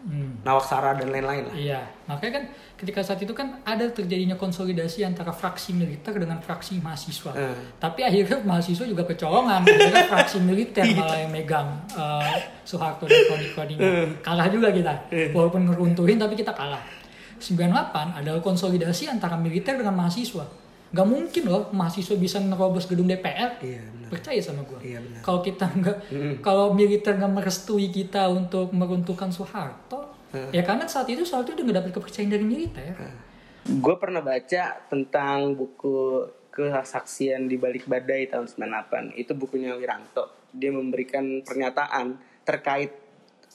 Hmm, 0.03 0.43
Nawaksara 0.43 0.99
dan 0.99 1.15
lain-lain 1.15 1.47
lah. 1.47 1.55
iya. 1.55 1.79
Makanya 2.11 2.43
kan 2.43 2.43
ketika 2.75 2.99
saat 2.99 3.23
itu 3.23 3.31
kan 3.31 3.63
ada 3.63 3.87
terjadinya 3.87 4.35
konsolidasi 4.35 5.07
antara 5.07 5.31
fraksi 5.31 5.71
militer 5.71 6.11
dengan 6.19 6.43
fraksi 6.43 6.75
mahasiswa. 6.83 7.31
Hmm. 7.31 7.55
tapi 7.79 8.03
akhirnya 8.03 8.43
mahasiswa 8.43 8.83
juga 8.83 9.07
kecolongan. 9.07 9.63
Akhirnya 9.63 10.03
fraksi 10.11 10.43
militer 10.43 10.83
malah 10.99 11.23
yang 11.23 11.31
megang 11.31 11.87
eh, 11.95 12.35
Soeharto 12.67 13.07
dan 13.07 13.15
kroni-kroninya 13.31 13.87
kalah 14.19 14.51
juga 14.51 14.75
kita. 14.75 14.93
Walaupun 15.31 15.71
ngeruntuhin 15.71 16.19
tapi 16.19 16.35
kita 16.35 16.51
kalah. 16.51 16.83
98 17.39 18.19
adalah 18.19 18.43
konsolidasi 18.43 19.07
antara 19.07 19.39
militer 19.39 19.79
dengan 19.79 19.95
mahasiswa 19.95 20.43
nggak 20.93 21.07
mungkin 21.09 21.43
loh 21.43 21.73
mahasiswa 21.73 22.13
bisa 22.15 22.37
nerobos 22.37 22.85
gedung 22.85 23.09
DPR 23.09 23.57
Iya 23.59 23.81
benar. 23.83 24.09
percaya 24.13 24.39
sama 24.39 24.61
gue 24.61 24.77
Iya 24.85 25.01
benar. 25.01 25.21
kalau 25.21 25.39
kita 25.41 25.65
nggak 25.67 25.97
kalau 26.39 26.65
militer 26.71 27.17
nggak 27.17 27.33
merestui 27.33 27.89
kita 27.89 28.29
untuk 28.29 28.69
meruntuhkan 28.71 29.27
Soeharto 29.27 30.13
ya 30.49 30.61
karena 30.61 30.85
saat 30.85 31.09
itu 31.09 31.25
Soeharto 31.25 31.51
udah 31.51 31.63
nggak 31.63 31.77
dapet 31.81 31.91
kepercayaan 31.91 32.29
dari 32.29 32.45
militer 32.45 32.93
Gue 33.63 33.95
pernah 33.95 34.19
baca 34.19 34.75
tentang 34.85 35.55
buku 35.55 36.27
kesaksian 36.51 37.47
di 37.47 37.55
balik 37.55 37.87
badai 37.87 38.27
tahun 38.27 38.51
98. 38.51 39.15
Itu 39.15 39.33
bukunya 39.33 39.71
Wiranto. 39.73 40.51
Dia 40.51 40.67
memberikan 40.69 41.39
pernyataan 41.41 42.13
terkait 42.43 42.91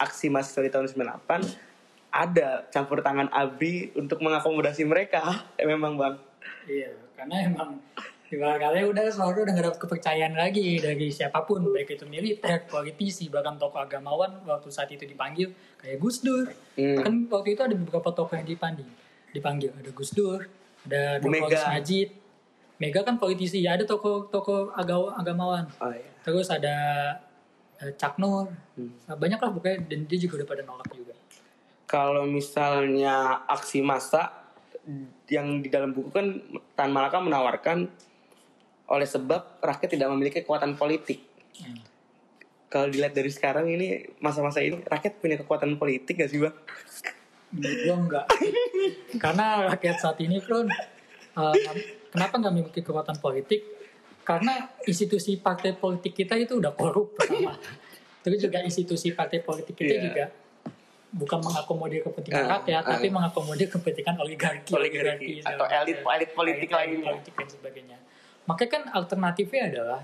aksi 0.01 0.33
mahasiswa 0.33 0.65
di 0.65 0.73
tahun 0.73 0.89
98 0.89 2.09
ada 2.09 2.65
campur 2.73 3.05
tangan 3.05 3.29
ABRI 3.29 4.01
untuk 4.01 4.25
mengakomodasi 4.25 4.89
mereka. 4.89 5.45
Eh, 5.61 5.69
memang 5.69 6.01
bang. 6.01 6.17
Iya, 6.65 6.89
karena 7.19 7.51
emang 7.51 7.83
ibaratnya 8.31 8.87
udah 8.87 9.05
selalu 9.11 9.51
udah 9.51 9.53
gak 9.59 9.67
dapat 9.67 9.81
kepercayaan 9.83 10.35
lagi 10.39 10.79
dari 10.79 11.11
siapa 11.11 11.43
pun, 11.43 11.67
baik 11.67 11.99
itu 11.99 12.07
militer, 12.07 12.71
politisi, 12.71 13.27
bahkan 13.27 13.59
tokoh 13.59 13.83
agamawan 13.83 14.39
waktu 14.47 14.71
saat 14.71 14.95
itu 14.95 15.03
dipanggil 15.03 15.51
kayak 15.83 15.99
Gus 15.99 16.23
Dur. 16.23 16.47
Hmm. 16.79 17.03
Kan 17.03 17.13
waktu 17.27 17.59
itu 17.59 17.63
ada 17.67 17.75
beberapa 17.75 18.15
tokoh 18.15 18.39
yang 18.39 18.47
dipanggil, 18.47 18.87
dipanggil 19.35 19.75
ada 19.75 19.91
Gus 19.91 20.15
Dur, 20.15 20.47
ada. 20.87 21.19
Mega. 21.27 21.59
Majid. 21.75 22.15
Mega 22.79 23.03
kan 23.03 23.19
politisi, 23.19 23.67
ya 23.67 23.75
ada 23.75 23.83
tokoh-tokoh 23.83 24.71
aga- 24.71 25.19
agamawan. 25.19 25.67
Oh 25.83 25.91
iya. 25.91 26.07
Terus 26.23 26.47
ada 26.47 26.77
eh, 27.83 27.91
Cak 27.99 28.23
Nur. 28.23 28.55
Hmm. 28.79 28.95
Banyak 29.19 29.43
lah 29.43 29.51
pokoknya 29.51 29.83
dan 29.91 30.07
dia 30.07 30.19
juga 30.23 30.45
udah 30.45 30.49
pada 30.55 30.63
nolak 30.63 30.87
juga. 30.95 31.11
Kalau 31.91 32.29
misalnya 32.29 33.43
aksi 33.51 33.83
massa 33.83 34.31
yang 35.29 35.61
di 35.61 35.69
dalam 35.69 35.93
buku 35.93 36.11
kan 36.11 36.27
Tan 36.73 36.91
Malaka 36.93 37.21
menawarkan 37.21 37.89
oleh 38.89 39.09
sebab 39.09 39.61
rakyat 39.61 39.91
tidak 39.97 40.09
memiliki 40.09 40.41
kekuatan 40.41 40.75
politik. 40.81 41.21
Hmm. 41.61 41.85
Kalau 42.69 42.89
dilihat 42.93 43.17
dari 43.17 43.33
sekarang 43.33 43.69
ini 43.69 44.05
masa-masa 44.21 44.61
ini 44.61 44.81
rakyat 44.85 45.21
punya 45.21 45.37
kekuatan 45.41 45.77
politik 45.81 46.21
gak 46.21 46.29
sih 46.29 46.41
bang? 46.41 46.57
Gue 47.57 47.97
enggak. 47.97 48.29
Karena 49.17 49.73
rakyat 49.73 49.97
saat 50.01 50.21
ini 50.21 50.41
kan 50.41 50.69
eh, 51.37 51.55
kenapa 52.13 52.35
nggak 52.41 52.53
memiliki 52.53 52.81
kekuatan 52.85 53.17
politik? 53.21 53.65
Karena 54.25 54.69
institusi 54.85 55.41
partai 55.41 55.73
politik 55.73 56.13
kita 56.13 56.37
itu 56.37 56.61
udah 56.61 56.77
korup 56.77 57.17
pertama. 57.17 57.57
Terus 58.21 58.45
juga 58.45 58.61
institusi 58.61 59.17
partai 59.17 59.41
politik 59.41 59.73
kita 59.73 59.95
Iya. 59.97 60.05
juga 60.05 60.25
bukan 61.09 61.41
mengakomodir 61.41 62.01
kepentingan 62.03 62.45
Ah, 62.45 62.61
rakyat, 62.61 62.83
ah. 62.83 62.91
tapi 62.95 63.09
mengakomodir 63.09 63.69
kepentingan 63.69 64.17
oligarki, 64.19 64.71
Oligarki, 64.71 65.41
atau 65.41 65.65
segala 65.65 65.83
elit- 65.83 66.05
elit 66.05 66.31
politik 66.33 66.69
lainnya. 66.69 67.09
politik 67.09 67.33
dan 67.33 67.49
sebagainya. 67.49 67.99
Makanya 68.45 68.71
kan 68.71 68.83
alternatifnya 68.93 69.63
adalah 69.69 70.01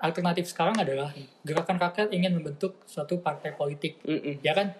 alternatif 0.00 0.48
sekarang 0.48 0.76
adalah 0.76 1.12
gerakan 1.42 1.76
rakyat 1.76 2.08
ingin 2.10 2.32
membentuk 2.32 2.80
suatu 2.84 3.20
partai 3.20 3.52
politik 3.52 4.00
Mm-mm. 4.02 4.40
ya 4.40 4.56
kan 4.56 4.72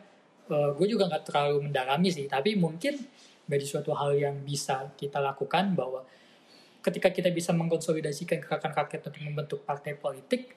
gue 0.49 0.87
juga 0.89 1.07
nggak 1.07 1.29
terlalu 1.29 1.69
mendalami 1.69 2.09
sih 2.09 2.25
tapi 2.25 2.57
mungkin 2.57 2.97
menjadi 3.45 3.67
suatu 3.69 3.93
hal 3.93 4.17
yang 4.17 4.41
bisa 4.41 4.89
kita 4.97 5.21
lakukan 5.21 5.77
bahwa 5.77 6.03
ketika 6.81 7.13
kita 7.13 7.29
bisa 7.29 7.53
mengkonsolidasikan 7.53 8.41
gerakan 8.41 8.73
rakyat 8.75 9.01
untuk 9.05 9.21
membentuk 9.21 9.61
partai 9.63 9.93
politik 9.93 10.57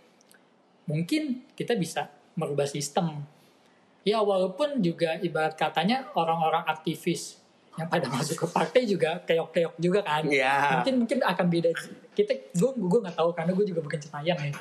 mungkin 0.85 1.43
kita 1.53 1.75
bisa 1.75 2.07
merubah 2.33 2.65
sistem 2.65 3.19
ya 4.03 4.19
walaupun 4.19 4.83
juga 4.83 5.19
ibarat 5.23 5.55
katanya 5.55 6.11
orang-orang 6.15 6.67
aktivis 6.67 7.43
yang 7.73 7.89
pada 7.89 8.05
masuk 8.05 8.37
ke 8.37 8.47
partai 8.53 8.85
juga 8.85 9.17
keok-keok 9.25 9.73
juga 9.81 10.05
kan. 10.05 10.21
Iya. 10.29 10.77
mungkin 10.77 10.93
mungkin 11.05 11.17
akan 11.25 11.45
beda. 11.49 11.69
Kita 12.13 12.53
gue 12.53 12.69
gue 12.77 12.99
nggak 13.01 13.17
tahu 13.17 13.33
karena 13.33 13.51
gue 13.57 13.65
juga 13.65 13.81
bukan 13.81 13.97
cenayang 13.97 14.37
ya. 14.37 14.53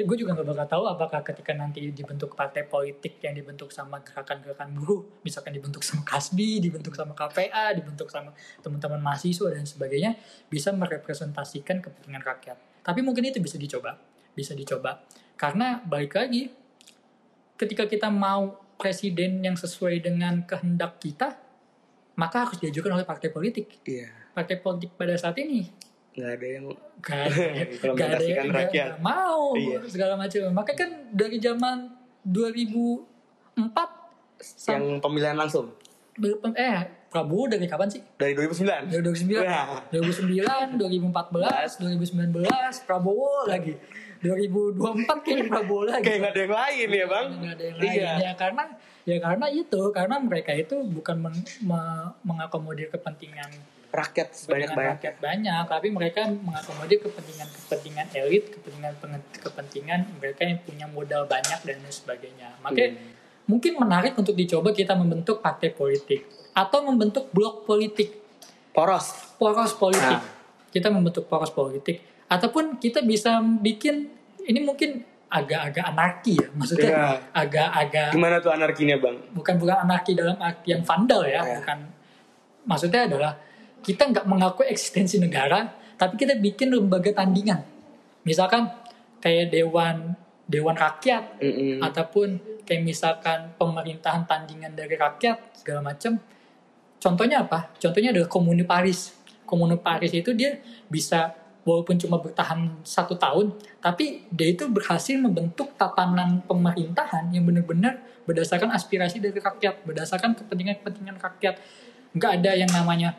Gue 0.00 0.16
juga 0.16 0.32
nggak 0.32 0.48
bakal 0.48 0.66
tahu 0.72 0.84
apakah 0.88 1.20
ketika 1.20 1.52
nanti 1.52 1.92
dibentuk 1.92 2.32
partai 2.32 2.64
politik 2.64 3.20
yang 3.20 3.36
dibentuk 3.36 3.68
sama 3.68 4.00
gerakan-gerakan 4.00 4.72
buruh 4.80 5.04
misalkan 5.20 5.52
dibentuk 5.52 5.84
sama 5.84 6.08
Kasbi 6.08 6.64
dibentuk 6.64 6.96
sama 6.96 7.12
KPA 7.12 7.76
dibentuk 7.76 8.08
sama 8.08 8.32
teman-teman 8.64 9.00
mahasiswa 9.12 9.52
dan 9.52 9.68
sebagainya 9.68 10.16
bisa 10.48 10.72
merepresentasikan 10.72 11.84
kepentingan 11.84 12.24
rakyat. 12.24 12.56
Tapi 12.80 13.04
mungkin 13.04 13.28
itu 13.28 13.44
bisa 13.44 13.60
dicoba. 13.60 14.00
Bisa 14.32 14.56
dicoba. 14.56 15.04
Karena 15.36 15.84
balik 15.84 16.16
lagi 16.16 16.48
ketika 17.60 17.84
kita 17.84 18.08
mau 18.08 18.63
presiden 18.74 19.40
yang 19.40 19.54
sesuai 19.54 19.98
dengan 19.98 20.42
kehendak 20.42 20.98
kita 20.98 21.38
maka 22.14 22.46
harus 22.46 22.58
diajukan 22.58 22.94
oleh 22.94 23.02
partai 23.02 23.28
politik. 23.28 23.82
Iya. 23.82 24.06
partai 24.30 24.56
politik 24.56 24.94
pada 24.94 25.14
saat 25.14 25.34
ini. 25.36 25.66
Nggak 26.12 26.30
ada 26.32 26.46
yang 26.48 26.64
gak 27.00 27.20
ada, 27.26 27.42
gak 27.92 28.08
ada 28.08 28.24
yang 28.24 28.46
gak- 28.48 28.70
gak 28.70 28.98
mau 28.98 29.54
Iya. 29.54 29.78
segala 29.84 30.14
macam. 30.14 30.42
Makanya 30.52 30.78
kan 30.80 30.90
dari 31.10 31.38
zaman 31.38 31.76
2004 32.24 33.90
sam- 34.38 34.74
yang 34.74 34.86
pemilihan 34.98 35.34
langsung? 35.34 35.74
Eh 36.52 36.78
Prabowo 37.08 37.46
dari 37.46 37.62
kapan 37.64 37.86
sih? 37.88 38.02
Dari 38.14 38.34
2009. 38.34 38.90
dari 38.90 39.02
2009 39.02 39.42
Wah. 39.44 39.86
2009 39.88 40.74
2014 40.76 41.78
2019 41.78 42.42
Prabowo 42.80 43.46
lagi 43.46 43.74
2024 44.24 45.20
kayak 45.20 45.44
Prabowo 45.46 45.84
lagi 45.84 46.00
Kayak 46.02 46.18
nggak 46.18 46.32
ada 46.32 46.40
yang 46.40 46.54
lain 46.56 46.88
ya 46.90 47.06
bang? 47.06 47.26
nggak 47.34 47.52
ada 47.52 47.64
yang 47.64 47.76
Iya. 47.76 47.84
lain 47.84 48.18
ya 48.18 48.32
karena 48.34 48.62
ya 49.04 49.16
karena 49.20 49.46
itu 49.50 49.80
karena 49.90 50.16
mereka 50.18 50.52
itu 50.52 50.76
bukan 50.80 51.16
men- 51.20 51.48
me- 51.60 52.12
mengakomodir 52.22 52.88
kepentingan 52.88 53.52
Rakyat 53.94 54.26
kepentingan 54.26 54.34
sebanyak-banyak. 54.34 54.94
rakyat 54.96 55.16
banyak 55.20 55.62
tapi 55.68 55.88
mereka 55.88 56.20
mengakomodir 56.26 56.98
kepentingan 57.00 57.46
kepentingan 57.46 58.06
elit 58.12 58.44
kepentingan 58.50 58.92
kepentingan 59.36 60.00
mereka 60.16 60.42
yang 60.42 60.58
punya 60.58 60.86
modal 60.88 61.22
banyak 61.24 61.60
dan 61.60 61.76
lain 61.78 61.92
sebagainya 61.92 62.48
makanya 62.58 62.96
Hmm. 62.96 63.12
mungkin 63.46 63.72
menarik 63.76 64.16
untuk 64.16 64.32
dicoba 64.32 64.72
kita 64.72 64.94
membentuk 64.94 65.38
partai 65.38 65.68
politik 65.70 66.24
atau 66.50 66.80
membentuk 66.82 67.28
blok 67.30 67.62
politik 67.62 68.24
Poros. 68.72 69.36
poros 69.36 69.70
politik 69.74 70.16
Nah. 70.16 70.24
kita 70.68 70.88
membentuk 70.88 71.28
poros 71.28 71.52
politik 71.52 72.02
ataupun 72.26 72.78
kita 72.78 73.02
bisa 73.02 73.38
bikin 73.60 74.08
ini 74.44 74.60
mungkin 74.60 75.04
agak-agak 75.28 75.84
anarki 75.84 76.38
ya 76.38 76.48
maksudnya 76.54 76.90
Iya. 76.94 77.08
agak-agak 77.34 78.08
Gimana 78.14 78.36
tuh 78.38 78.52
anarkinya 78.54 78.96
bang? 79.02 79.16
bukan 79.34 79.54
bukan 79.58 79.76
anarki 79.82 80.14
dalam 80.14 80.38
artian 80.38 80.80
vandal 80.86 81.22
ya, 81.26 81.42
Ya. 81.42 81.58
bukan 81.58 81.78
maksudnya 82.64 83.10
adalah 83.10 83.32
kita 83.84 84.08
nggak 84.08 84.24
mengakui 84.24 84.64
eksistensi 84.72 85.20
negara, 85.20 85.68
tapi 86.00 86.16
kita 86.16 86.40
bikin 86.40 86.72
lembaga 86.72 87.12
tandingan, 87.12 87.60
misalkan 88.24 88.72
kayak 89.20 89.52
dewan 89.52 90.16
dewan 90.48 90.72
rakyat 90.72 91.36
Mm-mm. 91.40 91.84
ataupun 91.84 92.40
kayak 92.64 92.80
misalkan 92.80 93.52
pemerintahan 93.60 94.24
tandingan 94.24 94.72
dari 94.72 94.96
rakyat 94.96 95.36
segala 95.52 95.92
macam. 95.92 96.16
Contohnya 96.96 97.44
apa? 97.44 97.68
Contohnya 97.76 98.16
adalah 98.16 98.28
Komuni 98.28 98.64
Paris. 98.64 99.12
Komuni 99.44 99.76
Paris 99.76 100.08
itu 100.16 100.32
dia 100.32 100.56
bisa 100.88 101.36
walaupun 101.64 101.96
cuma 101.96 102.20
bertahan 102.20 102.80
satu 102.84 103.16
tahun, 103.16 103.56
tapi 103.80 104.28
dia 104.30 104.52
itu 104.52 104.68
berhasil 104.68 105.16
membentuk 105.16 105.72
tatanan 105.80 106.44
pemerintahan 106.44 107.32
yang 107.32 107.44
benar-benar 107.48 108.04
berdasarkan 108.28 108.72
aspirasi 108.72 109.20
dari 109.20 109.36
rakyat, 109.36 109.84
berdasarkan 109.84 110.36
kepentingan-kepentingan 110.38 111.16
rakyat. 111.20 111.60
Nggak 112.14 112.30
ada 112.40 112.50
yang 112.54 112.70
namanya 112.70 113.10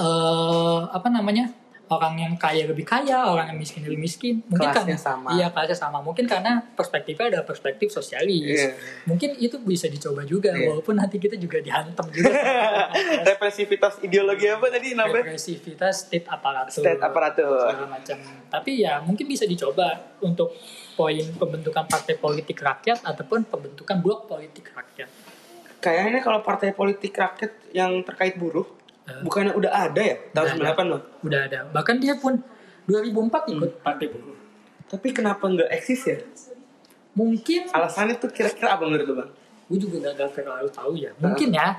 eh 0.00 0.80
apa 0.88 1.08
namanya 1.12 1.52
orang 1.90 2.14
yang 2.14 2.32
kaya 2.38 2.70
lebih 2.70 2.86
kaya, 2.86 3.26
orang 3.26 3.50
yang 3.50 3.58
miskin 3.58 3.82
lebih 3.82 3.98
miskin. 3.98 4.46
Mungkin 4.46 4.70
Kelasnya 4.70 4.94
karena 4.94 4.98
sama. 4.98 5.28
iya 5.34 5.46
kelasnya 5.50 5.74
sama. 5.74 5.98
Mungkin 5.98 6.30
karena 6.30 6.62
perspektifnya 6.62 7.26
ada 7.34 7.40
perspektif 7.42 7.90
sosialis. 7.90 8.62
Iya. 8.62 8.70
Mungkin 9.10 9.34
itu 9.42 9.58
bisa 9.58 9.90
dicoba 9.90 10.22
juga, 10.22 10.54
Iya. 10.54 10.70
walaupun 10.70 11.02
nanti 11.02 11.18
kita 11.18 11.34
juga 11.34 11.58
dihantam 11.58 12.06
juga. 12.14 12.30
Represivitas 13.34 13.98
ideologi 14.00 14.46
apa 14.46 14.70
tadi 14.70 14.94
namanya? 14.94 15.34
Represivitas 15.34 16.06
state 16.06 16.30
aparatur. 16.30 16.78
State 16.78 17.02
aparatur. 17.02 17.58
Segala 17.66 17.88
macam. 17.90 18.16
Tapi 18.46 18.70
ya 18.78 19.02
mungkin 19.02 19.26
bisa 19.26 19.44
dicoba 19.44 20.14
untuk 20.22 20.54
poin 20.94 21.26
pembentukan 21.34 21.90
partai 21.90 22.14
politik 22.14 22.62
rakyat 22.62 23.02
ataupun 23.02 23.50
pembentukan 23.50 23.98
blok 23.98 24.30
politik 24.30 24.70
rakyat. 24.70 25.10
Kayaknya 25.80 26.20
kalau 26.20 26.44
partai 26.44 26.70
politik 26.70 27.16
rakyat 27.16 27.72
yang 27.72 28.04
terkait 28.04 28.36
buruh, 28.36 28.68
Eh. 29.10 29.22
bukannya 29.22 29.52
udah 29.52 29.72
ada 29.72 30.00
ya 30.00 30.16
tahun 30.30 30.46
Udah 30.54 30.72
98 30.78 30.92
bang? 30.94 31.02
Udah 31.26 31.40
ada. 31.44 31.58
Bahkan 31.74 31.96
dia 31.98 32.14
pun 32.14 32.32
2004 32.86 33.50
ikut 33.50 33.70
Hmm. 33.70 33.82
partai 33.82 34.06
buruh. 34.08 34.38
Tapi 34.86 35.08
kenapa 35.10 35.42
nggak 35.42 35.70
eksis 35.70 36.02
ya? 36.06 36.18
Mungkin 37.10 37.68
Alasannya 37.70 38.16
tuh 38.16 38.30
kira-kira 38.30 38.74
apa 38.74 38.86
menurut 38.86 39.04
lu 39.04 39.14
bang? 39.18 39.30
gue 39.70 39.78
juga 39.78 39.96
gak, 40.02 40.14
gak 40.18 40.30
terlalu 40.42 40.70
tahu 40.70 40.92
ya. 40.98 41.10
Mungkin 41.16 41.54
ya 41.54 41.78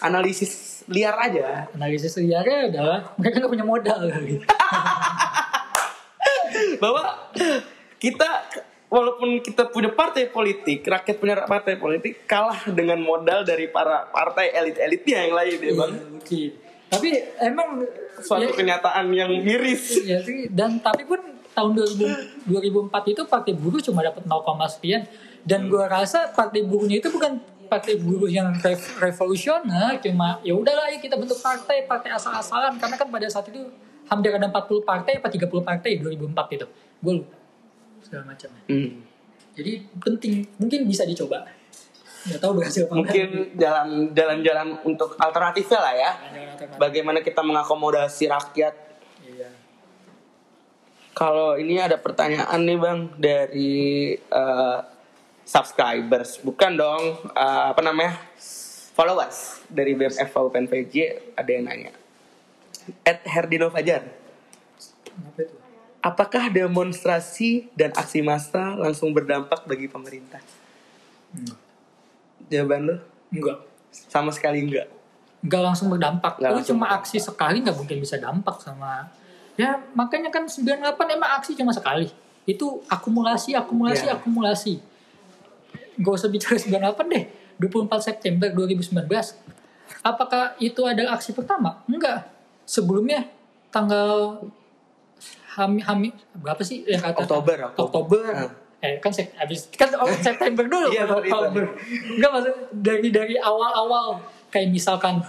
Analisis 0.00 0.82
liar 0.88 1.12
aja. 1.14 1.68
analisis 1.70 2.16
liarnya 2.16 2.72
adalah 2.72 2.98
mereka 3.14 3.38
gak 3.38 3.52
punya 3.52 3.62
modal 3.62 4.00
kali. 4.08 4.40
Bahwa 6.82 7.02
kita 7.96 8.28
walaupun 8.92 9.40
kita 9.40 9.72
punya 9.72 9.88
partai 9.88 10.28
politik, 10.28 10.84
rakyat 10.84 11.16
punya 11.16 11.36
partai 11.48 11.80
politik 11.80 12.28
kalah 12.28 12.60
dengan 12.68 13.00
modal 13.00 13.40
dari 13.40 13.72
para 13.72 14.04
partai 14.12 14.52
elit-elitnya 14.52 15.16
yang 15.24 15.32
lain 15.32 15.56
ya 15.56 15.72
bang. 15.72 15.92
Iya. 16.28 16.50
Tapi 16.92 17.08
emang 17.40 17.80
Suatu 18.20 18.44
ya, 18.44 18.52
kenyataan 18.52 19.08
yang 19.16 19.32
miris. 19.40 20.04
ya 20.04 20.20
sih 20.20 20.52
dan 20.52 20.76
tapi 20.84 21.08
pun 21.08 21.16
tahun 21.56 21.72
2000, 21.72 22.52
2004 22.52 23.12
itu 23.16 23.22
partai 23.24 23.52
buruh 23.56 23.80
cuma 23.80 24.04
dapat 24.04 24.28
0, 24.28 24.44
sekian 24.68 25.08
dan 25.48 25.72
gua 25.72 25.88
rasa 25.88 26.28
partai 26.36 26.60
buruhnya 26.60 27.00
itu 27.00 27.08
bukan 27.08 27.40
partai 27.72 27.96
buruh 27.96 28.28
yang 28.28 28.52
rev- 28.60 29.00
revolusioner 29.00 29.96
cuma 30.04 30.36
ya 30.44 30.52
udahlah 30.52 30.92
ya 30.92 31.00
kita 31.00 31.16
bentuk 31.16 31.40
partai 31.40 31.88
partai 31.88 32.12
asal-asalan 32.12 32.76
karena 32.76 33.00
kan 33.00 33.08
pada 33.08 33.24
saat 33.32 33.48
itu 33.48 33.64
hampir 34.12 34.28
ada 34.36 34.52
40 34.52 34.84
partai 34.84 35.16
apa 35.16 35.28
30 35.32 35.48
partai 35.64 35.96
2004 35.96 36.56
itu 36.60 36.66
gue 37.00 37.12
lupa 37.16 37.41
segala 38.02 38.24
macam 38.26 38.50
Hmm. 38.66 39.02
jadi 39.52 39.72
penting 39.98 40.44
mungkin 40.56 40.84
bisa 40.84 41.02
dicoba 41.02 41.46
nggak 42.22 42.38
tahu 42.38 42.52
berhasil 42.54 42.86
apa 42.86 42.94
Mungkin 42.94 43.28
jalan 43.56 43.88
jalan-jalan 44.12 44.68
untuk 44.84 45.18
alternatifnya 45.18 45.80
lah 45.80 45.90
ya. 45.92 46.10
enggak. 46.30 46.78
Bagaimana 46.78 47.18
kita 47.18 47.42
mengakomodasi 47.42 48.30
rakyat. 48.30 48.74
Iya. 49.20 49.50
Kalau 51.12 51.58
ini 51.58 51.76
ada 51.76 51.98
pertanyaan 51.98 52.62
nih 52.62 52.78
bang 52.78 52.98
dari 53.18 53.74
eh, 54.14 54.78
subscribers, 55.42 56.38
bukan 56.40 56.72
dong 56.72 57.02
eh, 57.28 57.64
apa 57.68 57.82
namanya 57.82 58.14
followers 58.94 59.66
dari 59.66 59.92
BMF 59.92 60.30
Open 60.38 60.64
PJ 60.64 60.94
ada 61.34 61.50
yang 61.50 61.66
nanya. 61.66 61.90
At 63.02 63.22
Herdino 63.24 63.66
Fajar, 63.68 64.06
Kenapa 65.04 65.38
itu? 65.38 65.54
Apakah 66.02 66.50
demonstrasi 66.50 67.70
dan 67.78 67.94
aksi 67.94 68.20
massa 68.20 68.74
langsung 68.74 69.14
berdampak 69.14 69.62
bagi 69.64 69.86
pemerintah? 69.86 70.42
Enggak. 71.32 71.58
Jawaban 72.50 72.80
lu 72.84 72.96
Enggak. 73.32 73.58
sama 73.88 74.34
sekali 74.34 74.60
enggak. 74.60 74.90
Nggak 75.46 75.62
langsung 75.62 75.88
berdampak. 75.88 76.36
Nggak 76.42 76.50
Lu 76.52 76.56
langsung 76.60 76.76
cuma 76.76 76.86
aksi 76.98 77.16
sekali 77.22 77.62
nggak 77.62 77.76
mungkin 77.78 77.98
bisa 78.02 78.18
dampak 78.18 78.58
sama 78.60 79.08
ya 79.52 79.76
makanya 79.92 80.32
kan 80.32 80.48
98 80.48 80.80
emang 81.12 81.30
aksi 81.38 81.52
cuma 81.56 81.72
sekali. 81.72 82.08
Itu 82.42 82.82
akumulasi, 82.90 83.54
akumulasi, 83.54 84.10
Iya. 84.10 84.18
akumulasi. 84.18 84.74
Gak 86.02 86.14
usah 86.18 86.26
bicara 86.32 86.56
98 86.58 87.06
deh. 87.06 87.24
24 87.60 88.02
September 88.02 88.48
2019. 88.50 89.38
Apakah 90.02 90.56
itu 90.58 90.82
adalah 90.82 91.14
aksi 91.14 91.30
pertama? 91.36 91.84
Enggak. 91.86 92.26
Sebelumnya 92.66 93.28
tanggal 93.70 94.40
Hami, 95.52 95.80
Hami 95.84 96.08
berapa 96.40 96.62
sih 96.64 96.84
yang 96.88 97.04
kata 97.04 97.28
Oktober, 97.28 97.56
Oktober. 97.72 97.84
Oktober. 97.84 98.24
Ah. 98.32 98.50
Eh 98.82 98.98
kan 98.98 99.14
sek, 99.14 99.36
abis 99.38 99.70
kan 99.76 99.92
oh, 100.00 100.08
September 100.26 100.64
dulu. 100.66 100.88
Iya. 100.90 101.06
Oktober. 101.06 101.76
Enggak 102.18 102.30
maksud 102.32 102.54
dari 102.72 103.08
dari 103.12 103.36
awal-awal 103.36 104.18
kayak 104.48 104.72
misalkan 104.72 105.20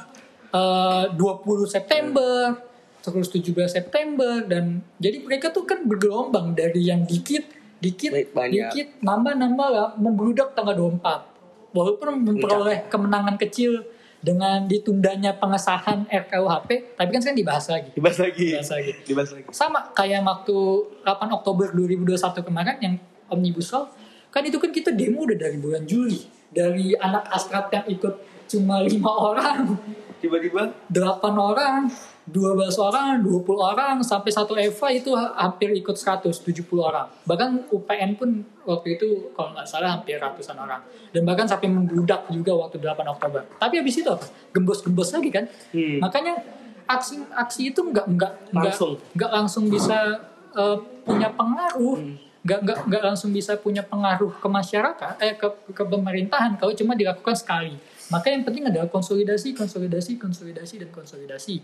eh, 0.51 1.03
20 1.11 1.19
September 1.67 2.55
terus 3.03 3.27
17 3.35 3.51
September 3.67 4.39
dan 4.47 4.79
jadi 4.95 5.27
mereka 5.27 5.51
tuh 5.51 5.67
kan 5.67 5.83
bergelombang 5.83 6.55
dari 6.55 6.87
yang 6.87 7.03
dikit 7.03 7.43
dikit 7.83 8.15
banyak. 8.31 8.71
dikit 8.71 8.87
nambah 9.03 9.35
nambah 9.35 9.67
lah 9.67 9.87
membludak 9.99 10.55
tanggal 10.55 10.71
24 10.71 11.75
walaupun 11.75 12.23
memperoleh 12.23 12.87
kemenangan 12.87 13.35
kecil 13.35 13.83
dengan 14.23 14.63
ditundanya 14.71 15.35
pengesahan 15.35 16.07
RKUHP 16.07 16.95
tapi 16.95 17.09
kan 17.11 17.19
sekarang 17.19 17.39
dibahas 17.43 17.65
lagi 17.67 17.89
Dibahas 17.91 18.17
lagi. 18.23 18.43
Dibahas 18.47 18.69
lagi. 18.71 18.91
Dibahas 19.03 19.29
lagi. 19.35 19.45
sama 19.51 19.91
kayak 19.91 20.23
waktu 20.23 20.57
8 21.03 21.37
Oktober 21.43 21.67
2021 21.75 22.47
kemarin 22.47 22.75
yang 22.79 22.95
Omnibus 23.27 23.75
Law 23.75 23.91
kan 24.31 24.41
itu 24.47 24.57
kan 24.57 24.71
kita 24.71 24.95
demo 24.95 25.27
udah 25.27 25.35
dari 25.35 25.59
bulan 25.59 25.83
Juli 25.83 26.23
dari 26.49 26.95
anak 26.95 27.27
astrat 27.35 27.67
yang 27.75 27.85
ikut 27.91 28.13
cuma 28.47 28.79
lima 28.79 29.11
orang 29.11 29.75
Tiba-tiba 30.23 30.71
8 30.87 31.19
orang 31.35 31.91
12 32.23 32.79
orang, 32.79 33.19
20 33.19 33.43
orang, 33.59 33.99
sampai 33.99 34.31
satu 34.31 34.55
EVA 34.55 34.87
itu 34.95 35.11
ha- 35.11 35.35
hampir 35.35 35.75
ikut 35.75 35.99
170 35.99 36.39
orang. 36.79 37.11
Bahkan 37.27 37.67
UPN 37.67 38.15
pun 38.15 38.39
waktu 38.63 38.95
itu 38.95 39.35
kalau 39.35 39.51
nggak 39.51 39.67
salah 39.67 39.99
hampir 39.99 40.15
ratusan 40.15 40.55
orang. 40.55 40.79
Dan 41.11 41.27
bahkan 41.27 41.43
sampai 41.43 41.67
membludak 41.67 42.31
juga 42.31 42.55
waktu 42.55 42.79
8 42.79 43.03
Oktober. 43.11 43.43
Tapi 43.59 43.83
habis 43.83 43.99
itu 43.99 44.07
apa? 44.07 44.23
Gembos-gembos 44.55 45.11
lagi 45.11 45.29
kan? 45.35 45.45
Hmm. 45.75 45.99
Makanya 45.99 46.39
aksi 46.87 47.27
aksi 47.27 47.75
itu 47.75 47.83
nggak 47.83 48.07
nggak 48.07 48.33
Langsung. 48.55 48.95
nggak 49.11 49.31
langsung 49.35 49.67
bisa 49.67 50.23
eh, 50.55 50.77
punya 51.03 51.27
pengaruh. 51.27 51.99
Hmm. 51.99 52.15
Nggak, 52.43 52.59
nggak, 52.59 52.79
nggak 52.87 53.03
langsung 53.07 53.31
bisa 53.31 53.55
punya 53.55 53.83
pengaruh 53.83 54.35
ke 54.35 54.47
masyarakat, 54.51 55.15
eh 55.23 55.39
ke, 55.39 55.47
ke 55.71 55.83
pemerintahan 55.87 56.59
kalau 56.59 56.75
cuma 56.75 56.91
dilakukan 56.91 57.39
sekali. 57.39 57.71
Maka 58.13 58.29
yang 58.29 58.43
penting 58.43 58.63
adalah 58.63 58.85
konsolidasi, 58.87 59.51
konsolidasi, 59.51 60.15
konsolidasi, 60.15 60.75
dan 60.77 60.89
konsolidasi 60.89 61.55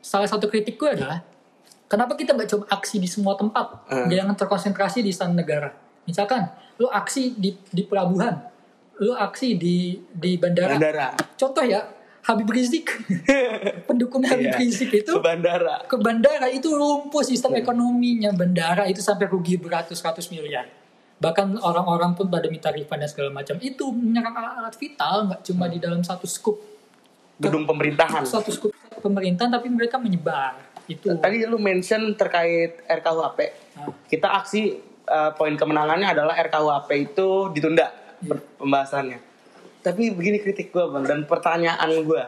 salah 0.00 0.24
satu 0.24 0.48
kritik 0.48 0.74
gue 0.74 0.90
adalah 0.90 1.20
kenapa 1.84 2.16
kita 2.16 2.32
nggak 2.32 2.48
coba 2.48 2.64
aksi 2.72 2.96
di 2.96 3.06
semua 3.06 3.36
tempat 3.36 3.84
Hmm. 3.86 4.08
jangan 4.08 4.34
terkonsentrasi 4.34 4.98
di 5.00 5.10
istana 5.10 5.36
negara 5.36 5.68
misalkan 6.02 6.48
lu 6.76 6.88
aksi 6.88 7.36
di 7.36 7.52
di 7.68 7.82
pelabuhan 7.84 8.40
lu 8.96 9.12
aksi 9.12 9.54
di 9.54 10.00
di 10.10 10.36
bandara, 10.36 10.74
bandara. 10.74 11.08
contoh 11.36 11.60
ya 11.60 11.84
Habib 12.20 12.48
Rizik 12.48 12.88
pendukung 13.88 14.24
Habib 14.24 14.48
Iya. 14.48 14.56
Rizik 14.58 14.90
itu 14.94 15.12
Ke 15.12 15.20
bandara. 15.20 15.84
ke 15.84 15.96
bandara 15.96 16.48
itu 16.48 16.68
lumpuh 16.70 17.20
sistem 17.20 17.52
ekonominya 17.54 18.32
bandara 18.32 18.84
itu 18.84 19.00
sampai 19.00 19.24
rugi 19.24 19.56
beratus-ratus 19.56 20.28
miliar 20.28 20.64
bahkan 21.20 21.52
orang-orang 21.54 22.16
pun 22.16 22.26
pada 22.26 22.48
minta 22.48 22.72
refund 22.72 22.96
dan 22.98 23.08
segala 23.08 23.28
macam 23.30 23.60
itu 23.60 23.92
menyerang 23.92 24.32
alat 24.32 24.72
vital 24.74 25.28
nggak 25.28 25.44
cuma 25.44 25.68
di 25.68 25.76
dalam 25.76 26.00
satu 26.00 26.24
skup 26.24 26.56
Gedung 27.36 27.64
pemerintahan. 27.64 28.24
satu 28.24 28.48
skup 28.48 28.72
pemerintahan 28.98 29.48
tapi 29.50 29.68
mereka 29.68 29.96
menyebar 29.96 30.56
itu 30.86 31.12
Tadi 31.14 31.46
lu 31.46 31.56
mention 31.56 32.12
terkait 32.12 32.82
RKUHP. 32.82 33.38
Nah, 33.78 33.94
Kita 34.04 34.34
aksi 34.34 34.74
eh, 35.06 35.30
poin 35.32 35.54
kemenangannya 35.54 36.08
adalah 36.10 36.34
RKUHP 36.36 36.88
itu 37.06 37.28
ditunda 37.52 37.86
Iya. 37.86 38.26
ber- 38.26 38.44
pembahasannya. 38.58 39.18
Tapi 39.80 40.12
begini 40.12 40.36
kritik 40.38 40.68
gue 40.68 40.84
bang 40.84 41.04
dan 41.04 41.20
pertanyaan 41.24 41.88
gue, 42.02 42.24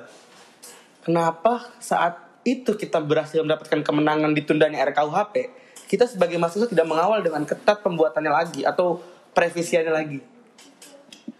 kenapa 1.03 1.69
saat 1.77 2.17
itu 2.43 2.73
kita 2.73 2.99
berhasil 2.99 3.41
mendapatkan 3.41 3.83
kemenangan 3.83 4.33
ditundanya 4.33 4.81
RKUHP, 4.85 5.53
kita 5.93 6.09
sebagai 6.09 6.41
mahasiswa 6.41 6.65
tidak 6.65 6.89
mengawal 6.89 7.21
dengan 7.21 7.45
ketat 7.45 7.85
pembuatannya 7.85 8.33
lagi 8.33 8.65
atau 8.65 9.05
previsiannya 9.37 9.93
lagi, 9.93 10.25